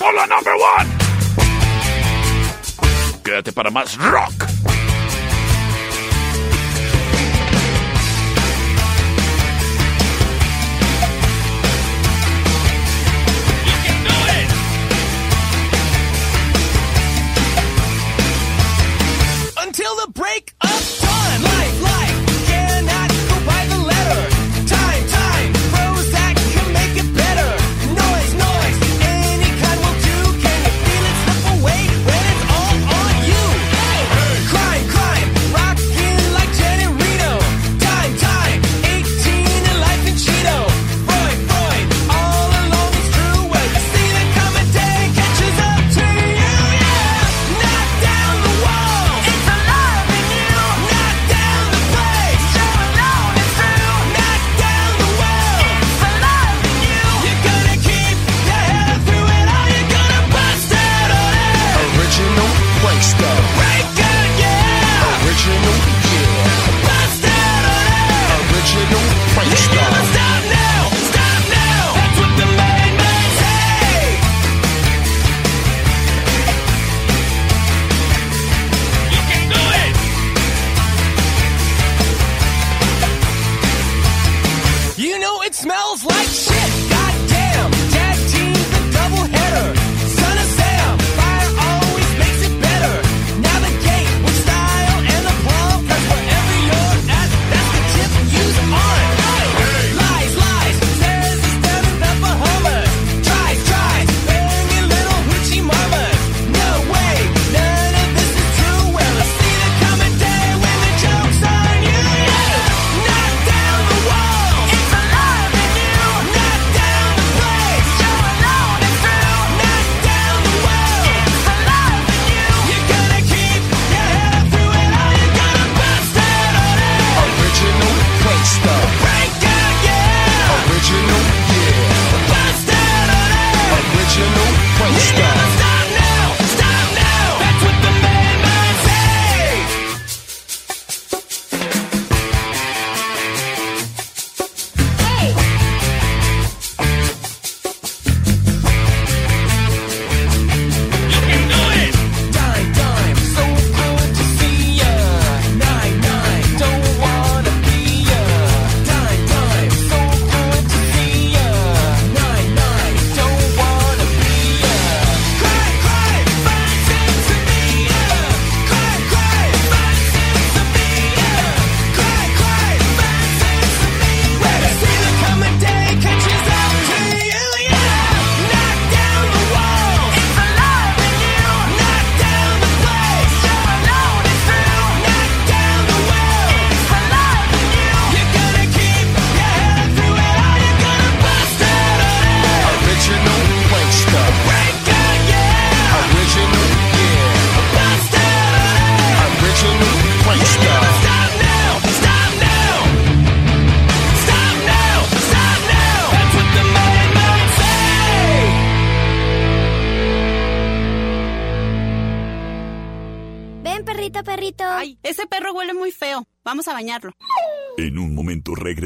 Hola, 0.00 0.26
number 0.26 0.54
one. 0.54 0.90
Quédate 3.22 3.52
para 3.52 3.70
más 3.70 3.96
rock. 3.98 4.71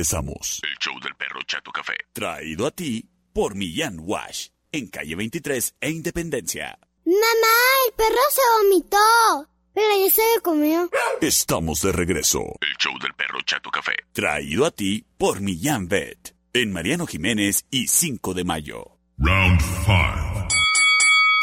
regresamos. 0.07 0.61
El 0.63 0.77
show 0.79 0.95
del 1.01 1.15
perro 1.17 1.41
Chato 1.47 1.73
Café. 1.73 1.95
Traído 2.13 2.67
a 2.67 2.71
ti 2.71 3.09
por 3.33 3.55
Millán 3.55 3.99
Wash, 4.01 4.49
en 4.73 4.89
calle 4.89 5.17
23 5.17 5.75
e 5.81 5.91
Independencia. 5.91 6.79
Mamá, 7.05 7.57
el 7.87 7.95
perro 7.95 8.21
se 8.31 8.41
vomitó. 8.63 9.49
Pero 9.75 9.89
ya 10.05 10.11
se 10.11 10.23
lo 10.35 10.43
comió. 10.43 10.91
Estamos 11.21 11.83
de 11.83 11.93
regreso. 11.93 12.41
El 12.61 12.77
show 12.79 12.99
del 13.01 13.13
perro 13.15 13.41
Chato 13.45 13.71
Café. 13.71 13.93
Traído 14.13 14.65
a 14.65 14.71
ti 14.71 15.05
por 15.19 15.41
Millán 15.41 15.89
Vet, 15.89 16.35
en 16.55 16.73
Mariano 16.73 17.07
Jiménez 17.07 17.67
y 17.71 17.89
5 17.89 18.33
de 18.33 18.45
mayo. 18.45 18.99
Round 19.19 19.61
5. 19.61 20.49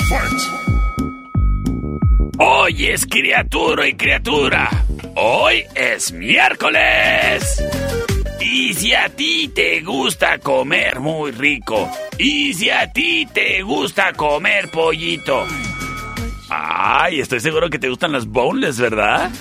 Fight. 0.10 0.64
Hoy 2.40 2.88
es 2.88 3.06
criatura 3.06 3.88
y 3.88 3.96
criatura. 3.96 4.86
Hoy 5.16 5.64
es 5.76 6.12
miércoles. 6.12 7.62
Y 8.44 8.74
si 8.74 8.94
a 8.94 9.10
ti 9.10 9.50
te 9.56 9.82
gusta 9.82 10.38
comer 10.40 11.00
muy 11.00 11.32
rico. 11.32 11.90
Y 12.18 12.54
si 12.54 12.70
a 12.70 12.92
ti 12.92 13.26
te 13.34 13.62
gusta 13.62 14.14
comer 14.14 14.70
pollito. 14.70 15.46
Ay, 16.50 17.22
estoy 17.22 17.40
seguro 17.40 17.70
que 17.70 17.80
te 17.80 17.90
gustan 17.90 18.12
las 18.12 18.26
boneless, 18.26 18.80
¿verdad? 18.80 19.32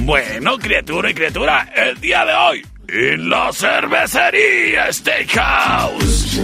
Bueno, 0.00 0.58
criatura 0.58 1.10
y 1.10 1.14
criatura, 1.14 1.68
el 1.74 1.98
día 2.00 2.24
de 2.24 2.34
hoy 2.34 2.66
en 2.88 3.28
la 3.28 3.52
cervecería 3.52 4.92
Steakhouse 4.92 6.38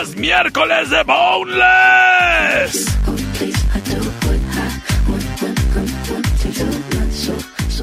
es 0.00 0.16
miércoles 0.16 0.90
de 0.90 1.02
boneless. 1.04 2.86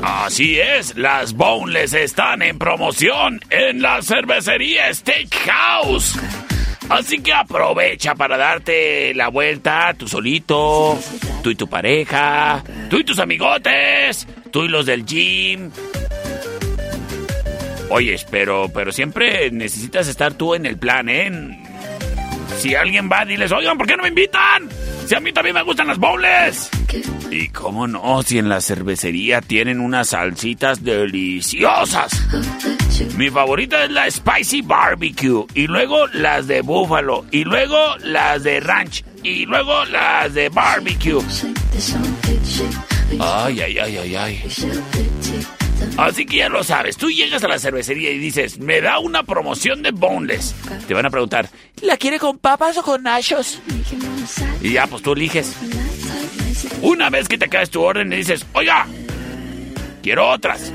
Así 0.09 0.57
es, 0.57 0.95
las 0.95 1.33
boneless 1.33 1.93
están 1.93 2.41
en 2.41 2.57
promoción 2.57 3.41
en 3.49 3.81
la 3.81 4.01
cervecería 4.01 4.93
Steakhouse. 4.93 6.17
Así 6.87 7.19
que 7.19 7.33
aprovecha 7.33 8.15
para 8.15 8.37
darte 8.37 9.13
la 9.13 9.27
vuelta 9.27 9.93
tú 9.97 10.07
solito, 10.07 10.97
tú 11.43 11.49
y 11.49 11.55
tu 11.55 11.67
pareja, 11.67 12.63
tú 12.89 12.99
y 12.99 13.03
tus 13.03 13.19
amigotes, 13.19 14.25
tú 14.49 14.63
y 14.63 14.69
los 14.69 14.85
del 14.85 15.05
gym. 15.05 15.71
Oyes, 17.89 18.25
pero, 18.31 18.71
pero 18.73 18.93
siempre 18.93 19.51
necesitas 19.51 20.07
estar 20.07 20.35
tú 20.35 20.55
en 20.55 20.65
el 20.65 20.77
plan, 20.77 21.09
¿eh? 21.09 21.59
Si 22.59 22.75
alguien 22.75 23.09
va, 23.11 23.25
diles, 23.25 23.51
oigan, 23.51 23.77
¿por 23.77 23.87
qué 23.87 23.97
no 23.97 24.03
me 24.03 24.09
invitan? 24.09 24.69
Si 25.07 25.15
a 25.15 25.21
mí 25.21 25.31
también 25.31 25.55
me 25.55 25.63
gustan 25.63 25.87
las 25.87 25.97
bowls. 25.97 26.69
Y 27.31 27.47
cómo 27.47 27.87
no, 27.87 28.21
si 28.23 28.39
en 28.39 28.49
la 28.49 28.59
cervecería 28.59 29.39
tienen 29.39 29.79
unas 29.79 30.09
salsitas 30.09 30.83
deliciosas. 30.83 32.11
Mi 33.15 33.29
favorita 33.29 33.85
es 33.85 33.91
la 33.91 34.11
Spicy 34.11 34.63
Barbecue. 34.63 35.45
Y 35.53 35.67
luego 35.67 36.07
las 36.07 36.47
de 36.47 36.59
Búfalo. 36.59 37.25
Y 37.31 37.45
luego 37.45 37.77
las 38.03 38.43
de 38.43 38.59
Ranch. 38.59 39.05
Y 39.23 39.45
luego 39.45 39.85
las 39.85 40.33
de 40.33 40.49
Barbecue. 40.49 41.21
Ay, 43.19 43.61
ay, 43.61 43.77
ay, 43.79 43.97
ay, 43.97 44.15
ay. 44.15 45.16
Así 45.97 46.27
que 46.27 46.37
ya 46.37 46.49
lo 46.49 46.63
sabes, 46.63 46.95
tú 46.95 47.09
llegas 47.09 47.43
a 47.43 47.47
la 47.47 47.57
cervecería 47.57 48.11
y 48.11 48.19
dices, 48.19 48.59
me 48.59 48.81
da 48.81 48.99
una 48.99 49.23
promoción 49.23 49.81
de 49.81 49.89
boneless. 49.91 50.53
Te 50.87 50.93
van 50.93 51.07
a 51.07 51.09
preguntar, 51.09 51.49
¿la 51.81 51.97
quiere 51.97 52.19
con 52.19 52.37
papas 52.37 52.77
o 52.77 52.83
con 52.83 53.01
nachos? 53.01 53.59
Y 54.61 54.73
ya, 54.73 54.85
pues 54.85 55.01
tú 55.01 55.13
eliges. 55.13 55.55
Una 56.83 57.09
vez 57.09 57.27
que 57.27 57.39
te 57.39 57.49
caes 57.49 57.71
tu 57.71 57.81
orden 57.81 58.13
y 58.13 58.17
dices, 58.17 58.45
oiga, 58.53 58.85
quiero 60.03 60.29
otras. 60.29 60.71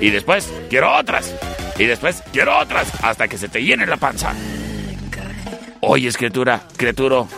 Y 0.00 0.10
después, 0.10 0.48
quiero 0.70 0.94
otras. 0.96 1.34
Y 1.78 1.86
después, 1.86 2.22
quiero 2.32 2.56
otras. 2.56 2.88
Hasta 3.02 3.26
que 3.26 3.38
se 3.38 3.48
te 3.48 3.62
llene 3.62 3.86
la 3.86 3.96
panza. 3.96 4.34
Oyes, 5.80 6.16
criatura, 6.16 6.62
criaturo. 6.76 7.28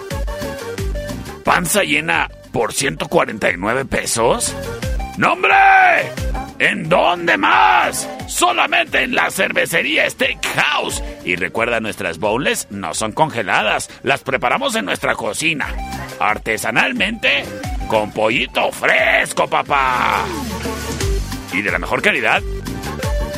¿Panza 1.45 1.83
llena 1.83 2.29
por 2.53 2.75
149 2.75 3.87
pesos? 3.87 4.55
¡No, 5.21 5.35
hombre! 5.35 5.53
¿En 6.59 6.89
dónde 6.89 7.37
más? 7.37 8.09
Solamente 8.27 9.03
en 9.03 9.15
la 9.15 9.31
cervecería 9.31 10.09
Steakhouse. 10.09 11.03
Y 11.27 11.37
recuerda, 11.37 11.79
nuestras 11.79 12.19
bowls 12.19 12.69
no 12.71 12.95
son 12.95 13.13
congeladas. 13.13 13.91
Las 14.03 14.23
preparamos 14.23 14.75
en 14.77 14.87
nuestra 14.87 15.15
cocina. 15.15 15.67
Artesanalmente, 16.19 17.45
con 17.87 18.13
pollito 18.13 18.73
fresco, 18.73 19.47
papá. 19.47 20.25
Y 21.53 21.61
de 21.61 21.71
la 21.71 21.79
mejor 21.79 22.01
calidad. 22.01 22.43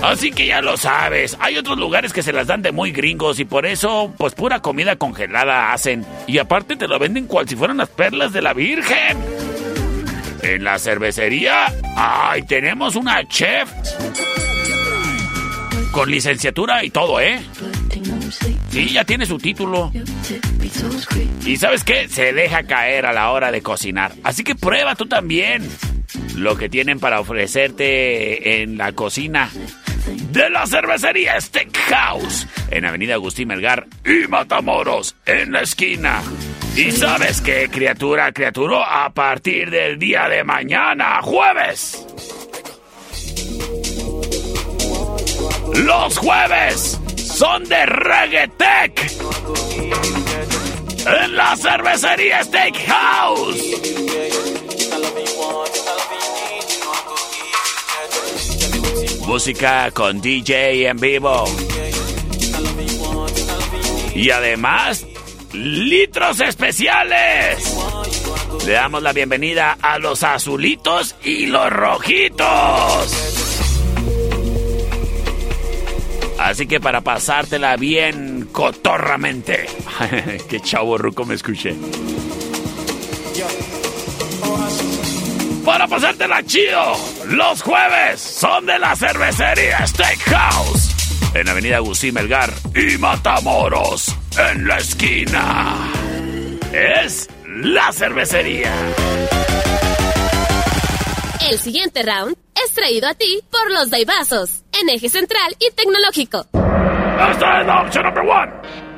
Así 0.04 0.30
que 0.30 0.46
ya 0.46 0.62
lo 0.62 0.76
sabes, 0.76 1.36
hay 1.40 1.56
otros 1.58 1.78
lugares 1.78 2.12
que 2.12 2.22
se 2.22 2.32
las 2.32 2.46
dan 2.46 2.62
de 2.62 2.70
muy 2.70 2.92
gringos 2.92 3.40
y 3.40 3.44
por 3.44 3.66
eso, 3.66 4.12
pues 4.18 4.34
pura 4.34 4.60
comida 4.60 4.94
congelada 4.94 5.72
hacen. 5.72 6.06
Y 6.28 6.38
aparte 6.38 6.76
te 6.76 6.86
lo 6.86 7.00
venden 7.00 7.26
cual 7.26 7.48
si 7.48 7.56
fueran 7.56 7.78
las 7.78 7.88
perlas 7.88 8.32
de 8.32 8.42
la 8.42 8.52
Virgen. 8.52 9.18
En 10.42 10.64
la 10.64 10.78
cervecería, 10.78 11.72
ay, 11.96 12.42
tenemos 12.42 12.96
una 12.96 13.26
chef 13.28 13.70
con 15.92 16.10
licenciatura 16.10 16.84
y 16.84 16.90
todo, 16.90 17.20
¿eh? 17.20 17.40
Sí, 18.70 18.88
ya 18.88 19.04
tiene 19.04 19.26
su 19.26 19.38
título. 19.38 19.92
Y 21.44 21.56
sabes 21.56 21.84
qué? 21.84 22.08
Se 22.08 22.32
deja 22.32 22.64
caer 22.64 23.06
a 23.06 23.12
la 23.12 23.30
hora 23.30 23.52
de 23.52 23.62
cocinar. 23.62 24.12
Así 24.24 24.42
que 24.42 24.54
prueba 24.54 24.94
tú 24.96 25.06
también 25.06 25.68
lo 26.36 26.56
que 26.56 26.68
tienen 26.68 26.98
para 26.98 27.20
ofrecerte 27.20 28.62
en 28.62 28.78
la 28.78 28.92
cocina 28.92 29.50
de 30.32 30.50
la 30.50 30.66
cervecería 30.66 31.40
Steakhouse 31.40 32.46
en 32.70 32.84
Avenida 32.84 33.14
Agustín 33.14 33.48
Melgar 33.48 33.86
y 34.04 34.26
Matamoros 34.28 35.14
en 35.26 35.52
la 35.52 35.60
esquina. 35.60 36.20
Y 36.74 36.90
sabes 36.90 37.40
qué, 37.42 37.68
criatura, 37.70 38.32
criaturo, 38.32 38.82
a 38.82 39.12
partir 39.12 39.70
del 39.70 39.98
día 39.98 40.26
de 40.28 40.42
mañana, 40.42 41.20
jueves. 41.22 42.06
Los 45.74 46.16
jueves 46.16 46.98
son 47.16 47.64
de 47.64 47.86
Reggaetech. 47.86 49.12
En 51.04 51.36
la 51.36 51.56
cervecería 51.56 52.42
Steakhouse. 52.42 53.62
Música 59.26 59.90
con 59.92 60.20
DJ 60.20 60.88
en 60.88 60.96
vivo. 60.96 61.44
Y 64.14 64.30
además, 64.30 65.06
litros 65.52 66.40
especiales. 66.40 67.76
Le 68.66 68.72
damos 68.72 69.02
la 69.02 69.12
bienvenida 69.12 69.76
a 69.80 69.98
los 69.98 70.22
azulitos 70.22 71.14
y 71.22 71.46
los 71.46 71.70
rojitos. 71.70 73.42
Así 76.38 76.66
que 76.66 76.80
para 76.80 77.00
pasártela 77.02 77.76
bien 77.76 78.48
cotorramente. 78.50 79.66
Qué 80.48 80.60
chavo 80.60 80.98
ruco 80.98 81.24
me 81.24 81.34
escuché. 81.34 81.74
Para 85.64 85.86
pasártela 85.86 86.42
chido, 86.42 86.96
los 87.28 87.62
jueves 87.62 88.20
son 88.20 88.66
de 88.66 88.78
la 88.80 88.96
cervecería 88.96 89.86
Steakhouse. 89.86 90.90
En 91.34 91.48
Avenida 91.48 91.76
Agustín 91.76 92.14
Melgar 92.14 92.52
y 92.74 92.98
Matamoros, 92.98 94.14
en 94.38 94.66
la 94.66 94.78
esquina. 94.78 95.92
Es 96.72 97.28
la 97.46 97.92
cervecería. 97.92 98.72
El 101.50 101.58
siguiente 101.58 102.02
round 102.02 102.36
es 102.54 102.72
traído 102.72 103.08
a 103.08 103.14
ti 103.14 103.40
por 103.50 103.70
los 103.70 103.90
Daibazos, 103.90 104.62
en 104.80 104.88
eje 104.88 105.08
central 105.08 105.54
y 105.58 105.70
tecnológico. 105.74 106.46
Esta 107.30 107.60
es 107.60 107.66
la 107.66 107.82
opción 107.82 108.04
number 108.04 108.24
one. 108.24 108.91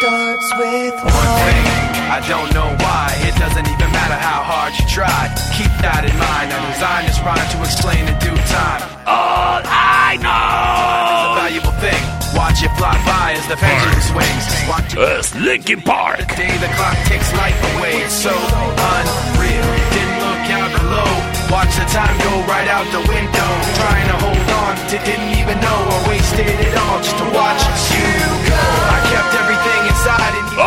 Starts 0.00 0.48
with 0.58 0.94
one 1.02 1.30
thing. 1.46 1.66
I 2.10 2.18
don't 2.26 2.50
know 2.54 2.70
why. 2.82 3.14
It 3.26 3.34
doesn't 3.38 3.66
even 3.66 3.88
matter 3.94 4.18
how 4.18 4.42
hard 4.42 4.72
you 4.78 4.86
try. 4.90 5.30
Keep 5.54 5.70
that 5.82 6.02
in 6.02 6.16
mind. 6.18 6.50
I 6.50 6.58
designed 6.74 7.06
this 7.06 7.20
rhyme 7.22 7.48
to 7.54 7.58
explain 7.62 8.02
in 8.10 8.16
due 8.18 8.38
time. 8.50 8.82
All 9.06 9.62
I 9.64 10.18
know 10.18 11.14
is 11.14 11.22
a 11.26 11.32
valuable 11.38 11.76
thing. 11.78 12.02
Watch 12.34 12.66
it 12.66 12.72
fly 12.74 12.98
by 13.06 13.38
as 13.38 13.46
the 13.46 13.54
pendulum 13.54 14.02
swings. 14.02 14.44
Watch 14.66 14.90
It's 14.98 15.30
Linkin 15.38 15.80
Park. 15.82 16.18
the 16.18 16.26
day 16.34 16.54
the 16.58 16.70
clock 16.74 16.98
takes 17.06 17.30
life 17.38 17.58
away. 17.76 18.02
It's 18.02 18.14
so 18.14 18.34
unreal. 18.34 19.68
Didn't 19.94 20.18
look 20.18 20.46
out 20.58 20.70
below. 20.74 21.10
Watch 21.54 21.70
the 21.78 21.86
time 21.94 22.16
go 22.18 22.32
right 22.50 22.66
out 22.66 22.86
the 22.90 23.04
window. 23.06 23.50
Trying 23.78 24.08
to 24.10 24.16
hold 24.18 24.48
on 24.64 24.74
to 24.90 24.96
didn't 25.06 25.32
even 25.38 25.56
know 25.62 25.78
I 25.94 25.98
wasted 26.10 26.50
it 26.50 26.74
all 26.82 26.98
just 26.98 27.14
to 27.22 27.26
watch 27.30 27.62
you 27.94 28.10
go. 28.50 28.62
I 28.90 29.03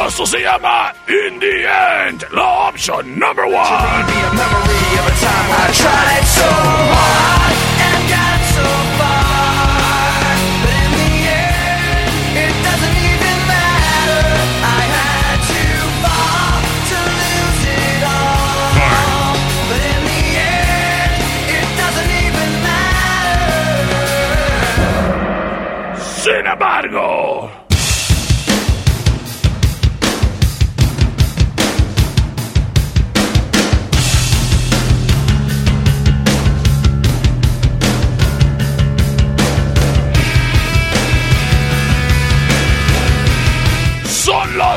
Esto 0.08 0.26
se 0.26 0.39
llama 0.39 0.93
In 1.08 1.38
the 1.38 1.66
End, 2.08 2.26
la 2.32 2.70
opción 2.70 3.20
number 3.20 3.45
one. 3.45 4.58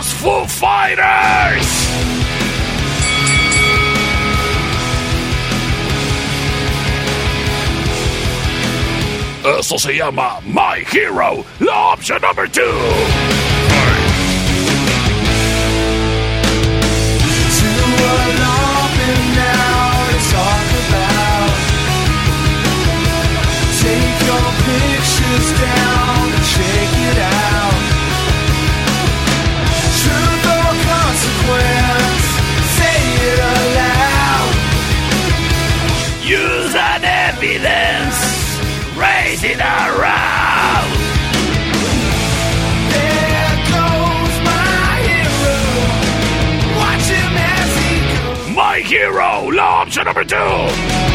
us 0.00 0.12
Foo 0.14 0.46
Fighters! 0.46 1.68
Eso 9.58 9.78
se 9.78 9.94
llama 9.94 10.40
My 10.44 10.82
Hero, 10.90 11.44
la 11.58 11.92
opción 11.92 12.20
number 12.22 12.48
2. 12.48 13.39
It 39.42 39.58
around. 39.58 40.90
My 48.54 48.80
hero. 48.84 49.50
Watch 49.50 49.96
number 50.04 50.24
two. 50.24 51.09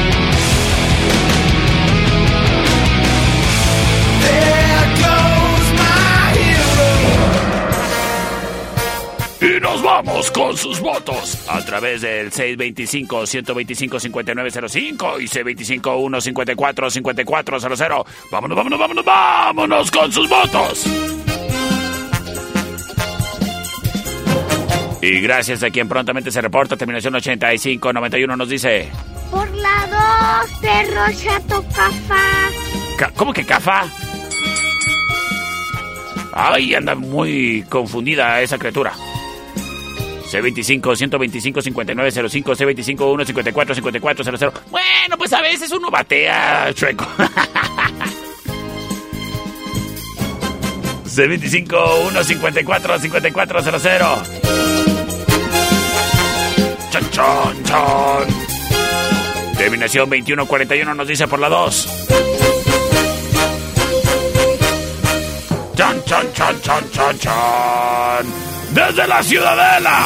Vamos 10.06 10.32
con 10.32 10.56
sus 10.58 10.80
votos 10.80 11.46
a 11.50 11.64
través 11.66 12.02
del 12.02 12.32
625-125-5905 12.32 15.22
y 15.22 15.26
C25-154-5400. 15.28 18.06
Vámonos, 18.32 18.56
vámonos, 18.58 18.80
vámonos, 18.80 19.06
vámonos 19.06 19.92
con 19.92 20.12
sus 20.12 20.28
votos. 20.30 20.86
Y 25.02 25.20
gracias 25.22 25.62
a 25.64 25.70
quien 25.70 25.88
prontamente 25.88 26.32
se 26.32 26.42
reporta, 26.42 26.76
terminación 26.78 27.14
8591 27.16 28.36
nos 28.36 28.50
dice... 28.50 28.90
Por 29.30 29.48
la 29.56 30.42
2, 30.48 30.52
perro 30.62 31.04
chato 31.16 31.64
cafá. 31.76 32.50
Ca- 32.98 33.12
¿Cómo 33.16 33.32
que 33.34 33.46
cafa? 33.46 33.86
Ay, 36.32 36.74
anda 36.74 36.96
muy 36.96 37.64
confundida 37.70 38.42
esa 38.42 38.58
criatura. 38.58 38.94
C25 40.36 40.96
125 40.96 41.62
5905 41.62 42.56
C25 42.56 43.26
154 43.26 43.76
5400. 43.76 44.54
Bueno, 44.70 45.18
pues 45.18 45.32
a 45.34 45.42
veces 45.42 45.72
uno 45.72 45.90
batea 45.90 46.74
chueco. 46.74 47.08
C25 51.06 52.10
154 52.12 53.00
5400. 53.00 54.24
Chon, 56.92 57.10
chon, 57.12 57.64
chon. 57.64 58.28
Terminación 59.58 60.10
2141 60.10 60.94
nos 60.94 61.08
dice 61.08 61.28
por 61.30 61.40
la 61.40 61.48
2. 61.48 61.88
Chan, 65.76 66.04
chan, 66.06 66.34
chan, 66.34 66.62
chan, 66.62 66.90
chan, 66.92 67.20
chan. 67.20 68.45
Desde 68.76 69.08
la 69.08 69.24
Ciudadela. 69.24 70.06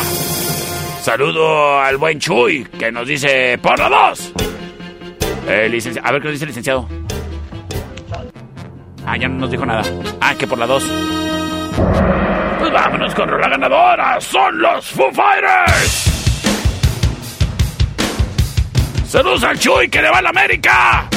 Saludo 1.02 1.80
al 1.82 1.98
buen 1.98 2.20
Chuy, 2.20 2.64
que 2.78 2.92
nos 2.92 3.08
dice 3.08 3.58
por 3.58 3.80
la 3.80 3.90
2. 3.90 4.34
Eh, 5.48 5.80
A 6.04 6.12
ver 6.12 6.22
qué 6.22 6.28
nos 6.28 6.34
dice 6.34 6.44
el 6.46 6.50
licenciado. 6.50 6.88
Ah, 9.08 9.18
ya 9.18 9.28
no 9.28 9.40
nos 9.40 9.50
dijo 9.50 9.66
nada. 9.66 9.82
Ah, 10.22 10.36
que 10.36 10.46
por 10.46 10.60
la 10.60 10.68
2. 10.68 10.84
Pues 12.60 12.72
vámonos 12.72 13.16
con 13.16 13.32
la 13.32 13.50
ganadora. 13.50 14.22
Son 14.22 14.62
los 14.62 14.86
Foo 14.92 15.12
Fighters. 15.14 16.06
Saludos 19.08 19.44
al 19.46 19.58
Chuy 19.58 19.90
que 19.90 20.00
le 20.00 20.12
va 20.12 20.20
a 20.20 20.22
la 20.22 20.30
América. 20.30 21.10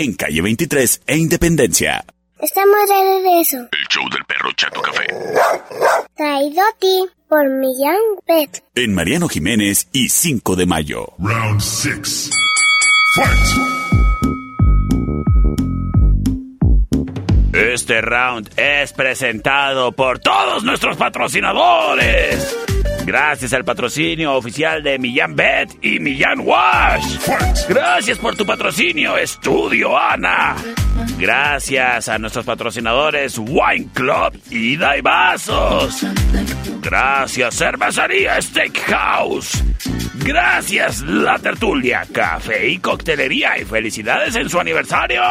En 0.00 0.14
calle 0.14 0.40
23 0.40 1.02
e 1.08 1.16
Independencia. 1.16 2.04
Estamos 2.38 2.88
de 2.88 2.94
regreso. 2.94 3.56
El 3.72 3.88
show 3.88 4.08
del 4.10 4.24
perro 4.26 4.52
Chato 4.52 4.80
Café. 4.80 5.06
Traído 6.16 6.62
a 6.62 6.72
ti 6.78 7.04
por 7.28 7.50
Millán 7.50 7.98
Pet. 8.24 8.62
En 8.76 8.94
Mariano 8.94 9.28
Jiménez 9.28 9.88
y 9.90 10.08
5 10.08 10.54
de 10.54 10.66
mayo. 10.66 11.14
Round 11.18 11.60
6. 11.60 12.30
Fight! 13.16 13.88
Este 17.52 18.00
round 18.00 18.50
es 18.56 18.92
presentado 18.92 19.90
por 19.90 20.20
todos 20.20 20.62
nuestros 20.62 20.96
patrocinadores. 20.96 22.56
Gracias 23.08 23.54
al 23.54 23.64
patrocinio 23.64 24.34
oficial 24.34 24.82
de 24.82 24.98
Millán 24.98 25.34
Bet 25.34 25.82
y 25.82 25.98
Millán 25.98 26.40
Wash. 26.40 27.16
Gracias 27.66 28.18
por 28.18 28.36
tu 28.36 28.44
patrocinio, 28.44 29.16
Estudio 29.16 29.98
Ana. 29.98 30.54
Gracias 31.18 32.10
a 32.10 32.18
nuestros 32.18 32.44
patrocinadores 32.44 33.38
Wine 33.38 33.88
Club 33.94 34.38
y 34.50 34.76
Vasos. 34.76 36.04
Gracias 36.82 37.56
Cervecería 37.56 38.42
Steakhouse. 38.42 39.64
Gracias 40.16 41.00
La 41.00 41.38
Tertulia, 41.38 42.06
Café 42.12 42.68
y 42.68 42.76
Coctelería 42.76 43.56
y 43.56 43.64
felicidades 43.64 44.36
en 44.36 44.50
su 44.50 44.60
aniversario. 44.60 45.22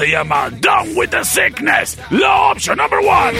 Se 0.01 0.09
llama 0.09 0.48
Down 0.61 0.96
with 0.96 1.11
the 1.11 1.22
Sickness. 1.22 1.98
La 2.11 2.53
opción 2.53 2.78
number 2.78 3.01
one. 3.01 3.34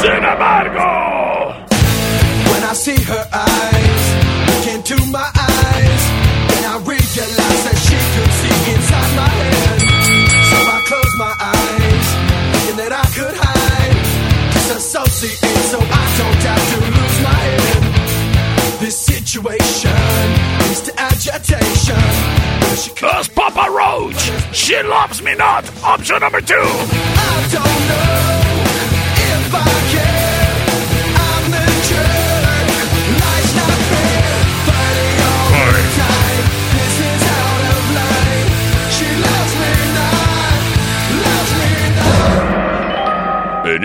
Sin 0.00 0.24
embargo. 0.24 1.66
When 2.52 2.62
I 2.62 2.72
see 2.74 2.94
her 3.02 3.28
eyes 3.32 3.49
Cause 23.00 23.28
Papa 23.30 23.70
Roach, 23.70 24.30
she 24.54 24.76
loves 24.82 25.22
me 25.22 25.34
not. 25.34 25.64
Option 25.82 26.20
number 26.20 26.42
two. 26.42 28.09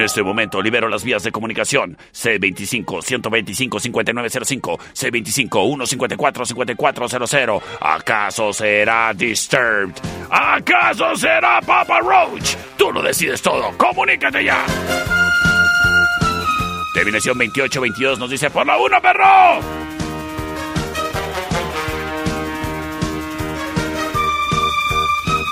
Este 0.05 0.23
momento 0.23 0.61
libero 0.61 0.87
las 0.87 1.03
vías 1.03 1.23
de 1.23 1.31
comunicación. 1.31 1.97
C25-125-5905. 2.13 4.79
C25-154-5400. 4.93 7.61
¿Acaso 7.81 8.53
será 8.53 9.13
Disturbed? 9.13 9.95
¿Acaso 10.29 11.15
será 11.15 11.59
Papa 11.61 11.99
Roach? 11.99 12.55
Tú 12.77 12.91
lo 12.91 13.01
decides 13.01 13.41
todo. 13.41 13.71
Comunícate 13.77 14.43
ya. 14.43 14.63
Terminación 16.93 17.37
2822 17.37 18.19
nos 18.19 18.29
dice 18.29 18.49
por 18.49 18.65
la 18.65 18.77
1, 18.77 19.01
perro. 19.01 19.94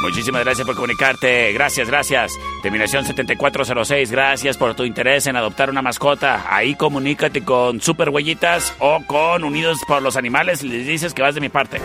Muchísimas 0.03 0.43
gracias 0.43 0.67
por 0.67 0.75
comunicarte. 0.75 1.51
Gracias, 1.53 1.87
gracias. 1.87 2.37
Terminación 2.61 3.05
7406. 3.05 4.11
Gracias 4.11 4.57
por 4.57 4.75
tu 4.75 4.83
interés 4.83 5.27
en 5.27 5.37
adoptar 5.37 5.69
una 5.69 5.81
mascota. 5.81 6.45
Ahí 6.49 6.75
comunícate 6.75 7.45
con 7.45 7.79
Super 7.79 8.09
Huellitas 8.09 8.73
o 8.79 9.01
con 9.07 9.45
Unidos 9.45 9.79
por 9.87 10.01
los 10.01 10.17
Animales 10.17 10.61
y 10.61 10.67
les 10.67 10.85
dices 10.85 11.13
que 11.13 11.21
vas 11.21 11.35
de 11.35 11.41
mi 11.41 11.47
parte. 11.47 11.79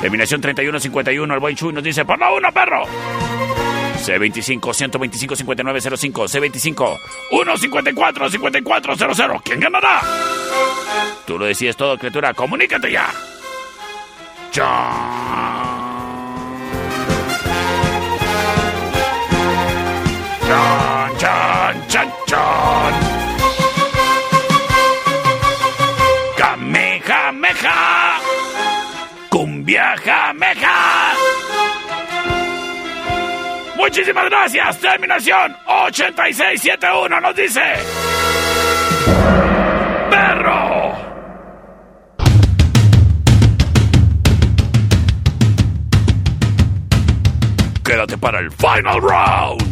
Terminación 0.00 0.40
3151. 0.40 1.34
El 1.34 1.40
buen 1.40 1.56
Chuy 1.56 1.74
nos 1.74 1.84
dice: 1.84 2.06
¡Por 2.06 2.18
la 2.18 2.32
1, 2.32 2.52
perro! 2.52 2.84
C25-125-5905. 4.06 6.98
C25-154-5400. 7.30 9.42
¿Quién 9.44 9.60
ganará? 9.60 10.00
Tú 11.26 11.38
lo 11.38 11.44
decides 11.44 11.76
todo, 11.76 11.98
criatura. 11.98 12.32
Comunícate 12.32 12.90
ya. 12.90 13.12
Chao. 14.52 15.81
Chan, 20.52 21.16
chan, 21.18 21.74
chan, 21.88 22.08
chan. 22.28 22.92
Kamehameha. 26.36 28.20
Cumbia 29.30 29.96
jameja. 30.04 31.14
Muchísimas 33.76 34.26
gracias. 34.28 34.78
Terminación 34.78 35.56
8671 35.66 37.20
nos 37.22 37.34
dice. 37.34 37.62
Perro. 40.10 40.92
Quédate 47.82 48.18
para 48.18 48.40
el 48.40 48.50
final 48.50 49.00
round. 49.00 49.71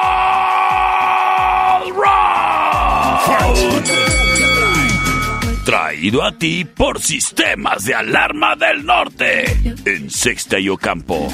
Traído 5.65 6.23
a 6.23 6.31
ti 6.31 6.65
por 6.65 7.01
Sistemas 7.01 7.85
de 7.85 7.93
Alarma 7.93 8.55
del 8.55 8.85
Norte. 8.85 9.45
En 9.85 10.09
Sexta 10.09 10.59
y 10.59 10.69
Ocampo. 10.69 11.27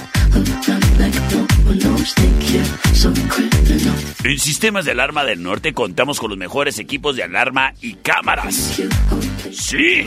En 4.23 4.39
sistemas 4.39 4.85
de 4.85 4.91
alarma 4.91 5.23
del 5.23 5.41
norte 5.41 5.73
contamos 5.73 6.19
con 6.19 6.29
los 6.29 6.37
mejores 6.37 6.79
equipos 6.79 7.15
de 7.15 7.23
alarma 7.23 7.73
y 7.81 7.93
cámaras. 7.95 8.79
Sí, 9.51 10.05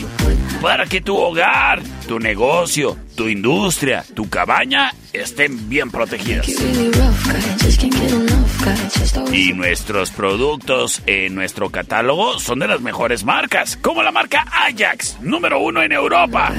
para 0.60 0.86
que 0.86 1.00
tu 1.00 1.16
hogar, 1.16 1.82
tu 2.06 2.18
negocio, 2.18 2.96
tu 3.16 3.28
industria, 3.28 4.04
tu 4.14 4.28
cabaña 4.28 4.94
estén 5.12 5.68
bien 5.68 5.90
protegidas. 5.90 6.46
Y 9.32 9.52
nuestros 9.52 10.10
productos 10.10 11.02
en 11.06 11.34
nuestro 11.34 11.70
catálogo 11.70 12.38
son 12.38 12.58
de 12.58 12.68
las 12.68 12.80
mejores 12.80 13.24
marcas, 13.24 13.76
como 13.76 14.02
la 14.02 14.12
marca 14.12 14.46
Ajax, 14.52 15.18
número 15.22 15.60
uno 15.60 15.82
en 15.82 15.92
Europa. 15.92 16.52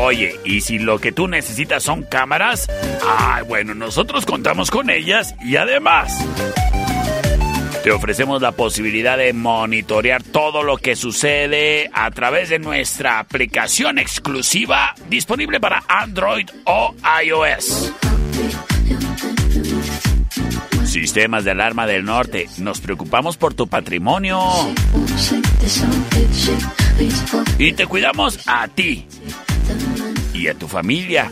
Oye, 0.00 0.38
¿y 0.44 0.60
si 0.60 0.78
lo 0.78 1.00
que 1.00 1.10
tú 1.10 1.26
necesitas 1.26 1.82
son 1.82 2.04
cámaras? 2.04 2.68
Ah, 3.02 3.42
bueno, 3.48 3.74
nosotros 3.74 4.24
contamos 4.24 4.70
con 4.70 4.90
ellas 4.90 5.34
y 5.44 5.56
además... 5.56 6.16
Te 7.82 7.90
ofrecemos 7.90 8.40
la 8.40 8.52
posibilidad 8.52 9.18
de 9.18 9.32
monitorear 9.32 10.22
todo 10.22 10.62
lo 10.62 10.76
que 10.76 10.94
sucede 10.94 11.90
a 11.92 12.12
través 12.12 12.48
de 12.48 12.60
nuestra 12.60 13.18
aplicación 13.18 13.98
exclusiva 13.98 14.94
disponible 15.08 15.58
para 15.58 15.82
Android 15.88 16.48
o 16.62 16.94
iOS. 17.24 17.92
Sistemas 20.84 21.44
de 21.44 21.50
alarma 21.50 21.88
del 21.88 22.04
norte, 22.04 22.48
nos 22.58 22.80
preocupamos 22.80 23.36
por 23.36 23.54
tu 23.54 23.66
patrimonio. 23.66 24.40
Y 27.58 27.72
te 27.72 27.86
cuidamos 27.86 28.38
a 28.46 28.68
ti 28.68 29.04
y 30.34 30.48
a 30.48 30.54
tu 30.54 30.68
familia 30.68 31.30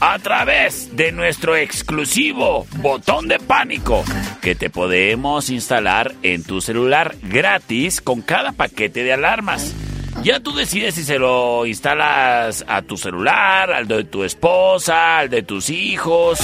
a 0.00 0.18
través 0.18 0.96
de 0.96 1.12
nuestro 1.12 1.56
exclusivo 1.56 2.66
botón 2.76 3.28
de 3.28 3.38
pánico 3.38 4.04
que 4.40 4.54
te 4.54 4.70
podemos 4.70 5.50
instalar 5.50 6.14
en 6.22 6.44
tu 6.44 6.60
celular 6.60 7.16
gratis 7.22 8.00
con 8.00 8.22
cada 8.22 8.52
paquete 8.52 9.02
de 9.02 9.12
alarmas. 9.12 9.74
Ya 10.22 10.40
tú 10.40 10.52
decides 10.54 10.94
si 10.94 11.04
se 11.04 11.18
lo 11.18 11.66
instalas 11.66 12.64
a 12.66 12.82
tu 12.82 12.96
celular, 12.96 13.72
al 13.72 13.86
de 13.86 14.04
tu 14.04 14.24
esposa, 14.24 15.18
al 15.18 15.30
de 15.30 15.42
tus 15.42 15.70
hijos. 15.70 16.38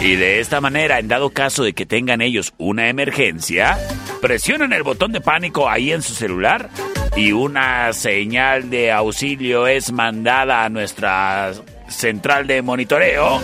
Y 0.00 0.14
de 0.14 0.38
esta 0.38 0.60
manera, 0.60 0.98
en 0.98 1.08
dado 1.08 1.30
caso 1.30 1.64
de 1.64 1.72
que 1.72 1.84
tengan 1.84 2.20
ellos 2.20 2.54
una 2.56 2.88
emergencia, 2.88 3.78
presionan 4.20 4.72
el 4.72 4.84
botón 4.84 5.10
de 5.12 5.20
pánico 5.20 5.68
ahí 5.68 5.92
en 5.92 6.02
su 6.02 6.14
celular 6.14 6.70
y 7.16 7.32
una 7.32 7.92
señal 7.92 8.70
de 8.70 8.92
auxilio 8.92 9.66
es 9.66 9.90
mandada 9.90 10.64
a 10.64 10.68
nuestra 10.68 11.52
central 11.88 12.46
de 12.46 12.62
monitoreo 12.62 13.40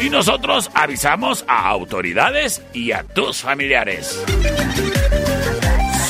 y 0.00 0.08
nosotros 0.08 0.70
avisamos 0.74 1.44
a 1.48 1.68
autoridades 1.68 2.62
y 2.72 2.92
a 2.92 3.02
tus 3.02 3.42
familiares. 3.42 4.22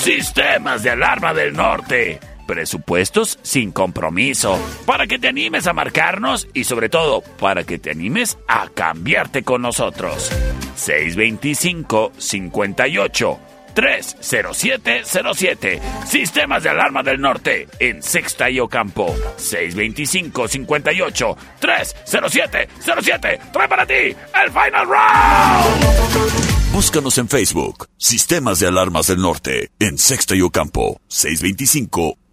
Sistemas 0.03 0.83
de 0.85 0.91
alarma 0.91 1.35
del 1.35 1.53
norte. 1.53 2.21
Presupuestos 2.47 3.39
sin 3.43 3.73
compromiso. 3.73 4.59
Para 4.87 5.07
que 5.07 5.19
te 5.19 5.29
animes 5.29 5.66
a 5.66 5.73
marcarnos 5.73 6.49
y 6.55 6.65
sobre 6.65 6.89
todo 6.89 7.23
para 7.39 7.65
que 7.65 7.79
te 7.79 7.91
animes 7.91 8.39
a 8.49 8.69
cambiarte 8.69 9.43
con 9.43 9.62
nosotros. 9.62 10.31
625 10.77 12.12
58 12.16 13.39
30707. 13.75 15.81
Sistemas 16.07 16.62
de 16.62 16.71
alarma 16.71 17.03
del 17.03 17.21
norte 17.21 17.69
en 17.79 18.03
Sexta 18.03 18.49
y 18.49 18.61
Ocampo. 18.61 19.15
625 19.37 20.49
58 20.49 21.37
30707. 21.59 23.41
Trae 23.53 23.69
para 23.69 23.85
ti 23.87 23.95
el 23.95 24.51
final 24.51 24.87
round. 24.87 26.73
Búscanos 26.73 27.19
en 27.19 27.29
Facebook, 27.29 27.89
Sistemas 27.97 28.59
de 28.59 28.66
Alarmas 28.66 29.07
del 29.07 29.21
Norte, 29.21 29.71
en 29.79 29.97
Sexta 29.97 30.35
y 30.35 30.41
Ocampo, 30.41 31.01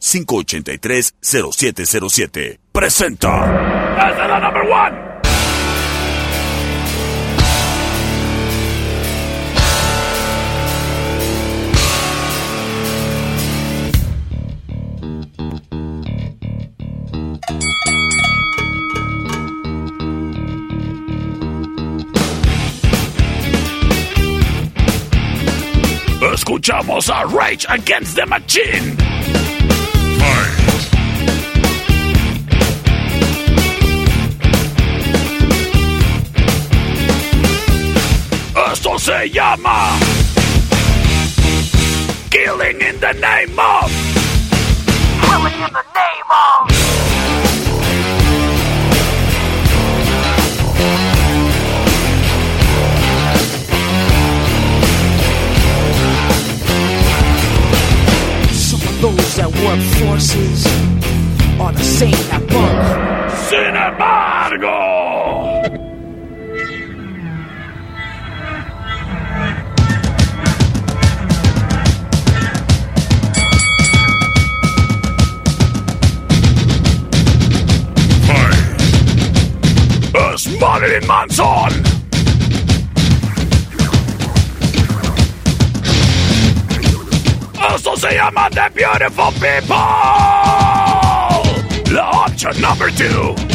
625-583-0707. 0.01 2.57
Presenta. 2.71 4.09
Es 4.09 4.17
la 4.17 4.39
number 4.39 4.63
one. 4.63 5.11
Escuchamos 26.33 27.09
a 27.09 27.25
Rage 27.25 27.65
Against 27.69 28.15
the 28.15 28.25
Machine. 28.25 29.40
Se 39.01 39.29
llama 39.29 39.97
Killing 42.29 42.81
in 42.81 42.99
the 42.99 43.13
Name 43.13 43.59
of. 43.59 43.91
Killing 45.25 45.59
in 45.65 45.73
the 45.73 45.85
Name 46.01 46.31
of. 46.45 46.69
Some 58.53 58.83
of 58.87 59.01
those 59.01 59.35
that 59.37 59.51
work 59.65 59.81
forces 59.99 60.65
are 61.59 61.73
the 61.73 61.83
same 61.83 62.11
that 62.29 62.43
bunk. 62.51 63.31
Sin 63.49 63.75
embargo. 80.61 80.85
Es 80.85 81.07
Marilyn 81.07 81.07
Manson. 81.07 81.83
Esto 87.75 87.95
se 87.95 88.15
llama 88.15 88.49
The 88.49 88.69
Beautiful 88.73 89.31
People. 89.39 89.77
La 91.91 92.09
option 92.25 92.59
number 92.61 92.91
two. 92.91 93.50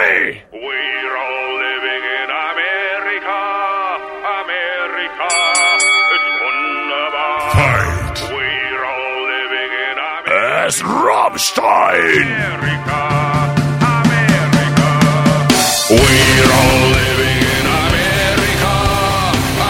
Three. 0.00 0.42
We're 0.52 1.16
all 1.24 1.50
living 1.66 2.04
in 2.20 2.28
America, 2.50 3.40
America. 4.40 5.30
It's 6.14 6.28
wunderbar. 6.44 7.42
We're 8.34 8.84
all 8.92 9.16
living 9.34 9.72
in 9.88 9.96
America. 10.16 10.66
Es 10.66 10.76
Rammstein. 10.82 12.26
We're 15.90 16.52
all 16.60 16.82
living 17.00 17.40
in 17.56 17.64
America, 17.84 18.74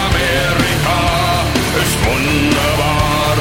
America. 0.07 0.99
It's 1.81 1.95
wunderbar. 2.07 3.37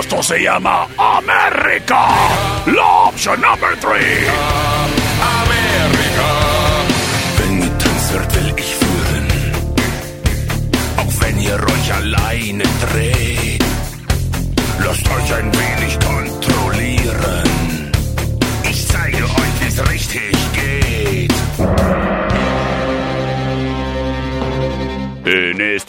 Esto 0.00 0.22
se 0.22 0.38
llama 0.40 0.88
América. 0.96 2.02
La 2.66 3.08
option 3.08 3.40
number 3.40 3.76
three. 3.76 5.03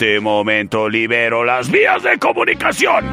Este 0.06 0.19
momento 0.19 0.88
libero 0.88 1.44
las 1.44 1.72
vías 1.72 2.03
de 2.03 2.19
comunicación. 2.19 3.03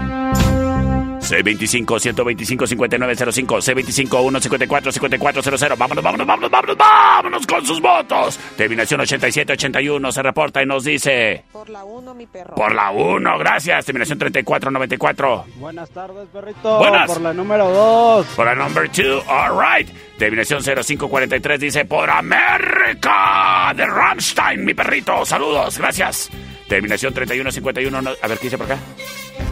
C25-125-5905, 1.23 4.07
C25-154-5400. 4.07 5.79
Vámonos, 5.79 6.05
vámonos, 6.05 6.27
vámonos, 6.27 6.51
vámonos, 6.51 6.77
vámonos 6.77 7.47
con 7.47 7.65
sus 7.65 7.81
votos. 7.81 8.39
Terminación 8.59 9.01
8781 9.01 10.13
se 10.13 10.23
reporta 10.23 10.63
y 10.63 10.67
nos 10.67 10.85
dice... 10.85 11.45
Por 11.51 11.71
la 11.71 11.83
1, 11.85 12.15
mi 12.15 12.27
perro. 12.27 12.57
Por 12.57 12.75
la 12.75 12.91
1, 12.91 13.39
gracias. 13.39 13.87
Terminación 13.87 14.19
3494. 14.19 15.47
Buenas 15.57 15.89
tardes, 15.91 16.29
perrito. 16.31 16.77
Buenas. 16.77 17.11
Por 17.11 17.23
la 17.23 17.33
número 17.33 17.71
2. 17.71 18.27
Por 18.37 18.45
la 18.45 18.55
number 18.55 18.93
2, 18.93 19.25
alright. 19.29 19.89
Terminación 20.19 20.61
0543 20.63 21.59
dice 21.59 21.87
por 21.87 22.11
América 22.11 23.73
de 23.75 23.87
Rammstein, 23.87 24.63
mi 24.65 24.75
perrito. 24.75 25.25
Saludos, 25.25 25.79
gracias. 25.79 26.31
Terminación 26.73 27.13
3151. 27.13 28.01
no- 28.01 28.13
a 28.23 28.29
ver, 28.29 28.39
¿qué 28.39 28.45
dice 28.45 28.57
por 28.57 28.65
acá? 28.65 28.79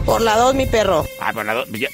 Por 0.07 0.21
la 0.21 0.35
2, 0.37 0.55
mi 0.55 0.65
perro. 0.65 1.05
Ah, 1.19 1.31
por 1.31 1.45
la 1.45 1.53
do- 1.53 1.65
ya, 1.67 1.87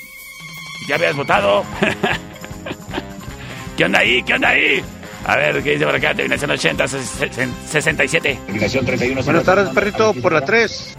ya 0.88 0.95
habías 0.95 1.18
votado. 1.18 1.66
¿Qué 3.78 3.84
onda 3.84 3.99
ahí? 3.99 4.24
¿Qué 4.24 4.34
onda 4.36 4.48
ahí? 4.48 4.82
A 5.26 5.36
ver, 5.36 5.62
¿qué 5.62 5.72
dice 5.72 5.86
por 5.86 5.95
acá? 5.95 6.14
Terminación 6.16 6.52
80, 6.52 6.86
ses- 6.86 7.30
ses- 7.34 7.49
67. 7.68 8.40
Terminación 8.45 8.86
31. 8.86 9.22
Buenas 9.24 9.44
tardes, 9.44 9.68
perrito, 9.74 10.14
por 10.14 10.32
la 10.32 10.40
3. 10.45 10.95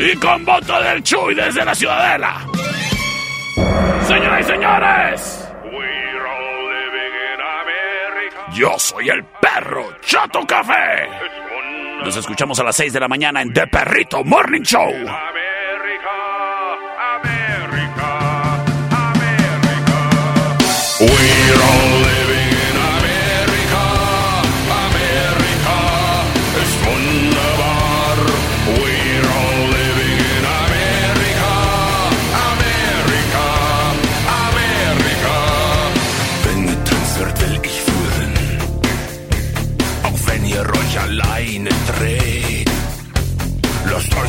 Y 0.00 0.16
con 0.16 0.44
voto 0.44 0.82
del 0.82 1.00
Chuy 1.04 1.36
desde 1.36 1.64
la 1.64 1.76
Ciudadela. 1.76 2.46
Señoras 4.08 4.40
y 4.40 4.44
señores. 4.44 5.44
Yo 8.54 8.76
soy 8.76 9.08
el 9.08 9.24
perro 9.40 9.86
Chato 10.04 10.40
Café. 10.48 11.06
Nos 12.04 12.16
escuchamos 12.16 12.58
a 12.60 12.64
las 12.64 12.76
6 12.76 12.92
de 12.92 13.00
la 13.00 13.08
mañana 13.08 13.42
en 13.42 13.52
The 13.52 13.66
Perrito 13.66 14.24
Morning 14.24 14.62
Show. 14.62 14.88
We're 21.00 21.62
all 21.62 21.88
living 21.90 21.97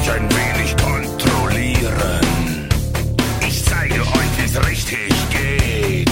ein 0.10 0.28
wenig 0.30 0.76
kontrollieren. 0.78 2.70
Ich 3.48 3.64
zeige 3.66 4.02
euch, 4.02 4.32
wie's 4.38 4.58
richtig 4.68 5.14
geht. 5.32 6.10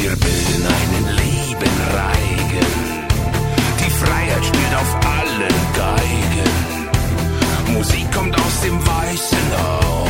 Wir 0.00 0.10
bilden 0.10 0.64
einen 0.80 1.06
lieben 1.16 1.76
Reigen. 1.94 2.70
Die 3.80 3.90
Freiheit 3.90 4.44
spielt 4.44 4.74
auf 4.74 4.94
allen 5.18 5.58
Geigen. 5.76 7.74
Musik 7.74 8.12
kommt 8.12 8.34
aus 8.34 8.60
dem 8.62 8.78
Weißen 8.86 9.46
Haus. 9.58 10.09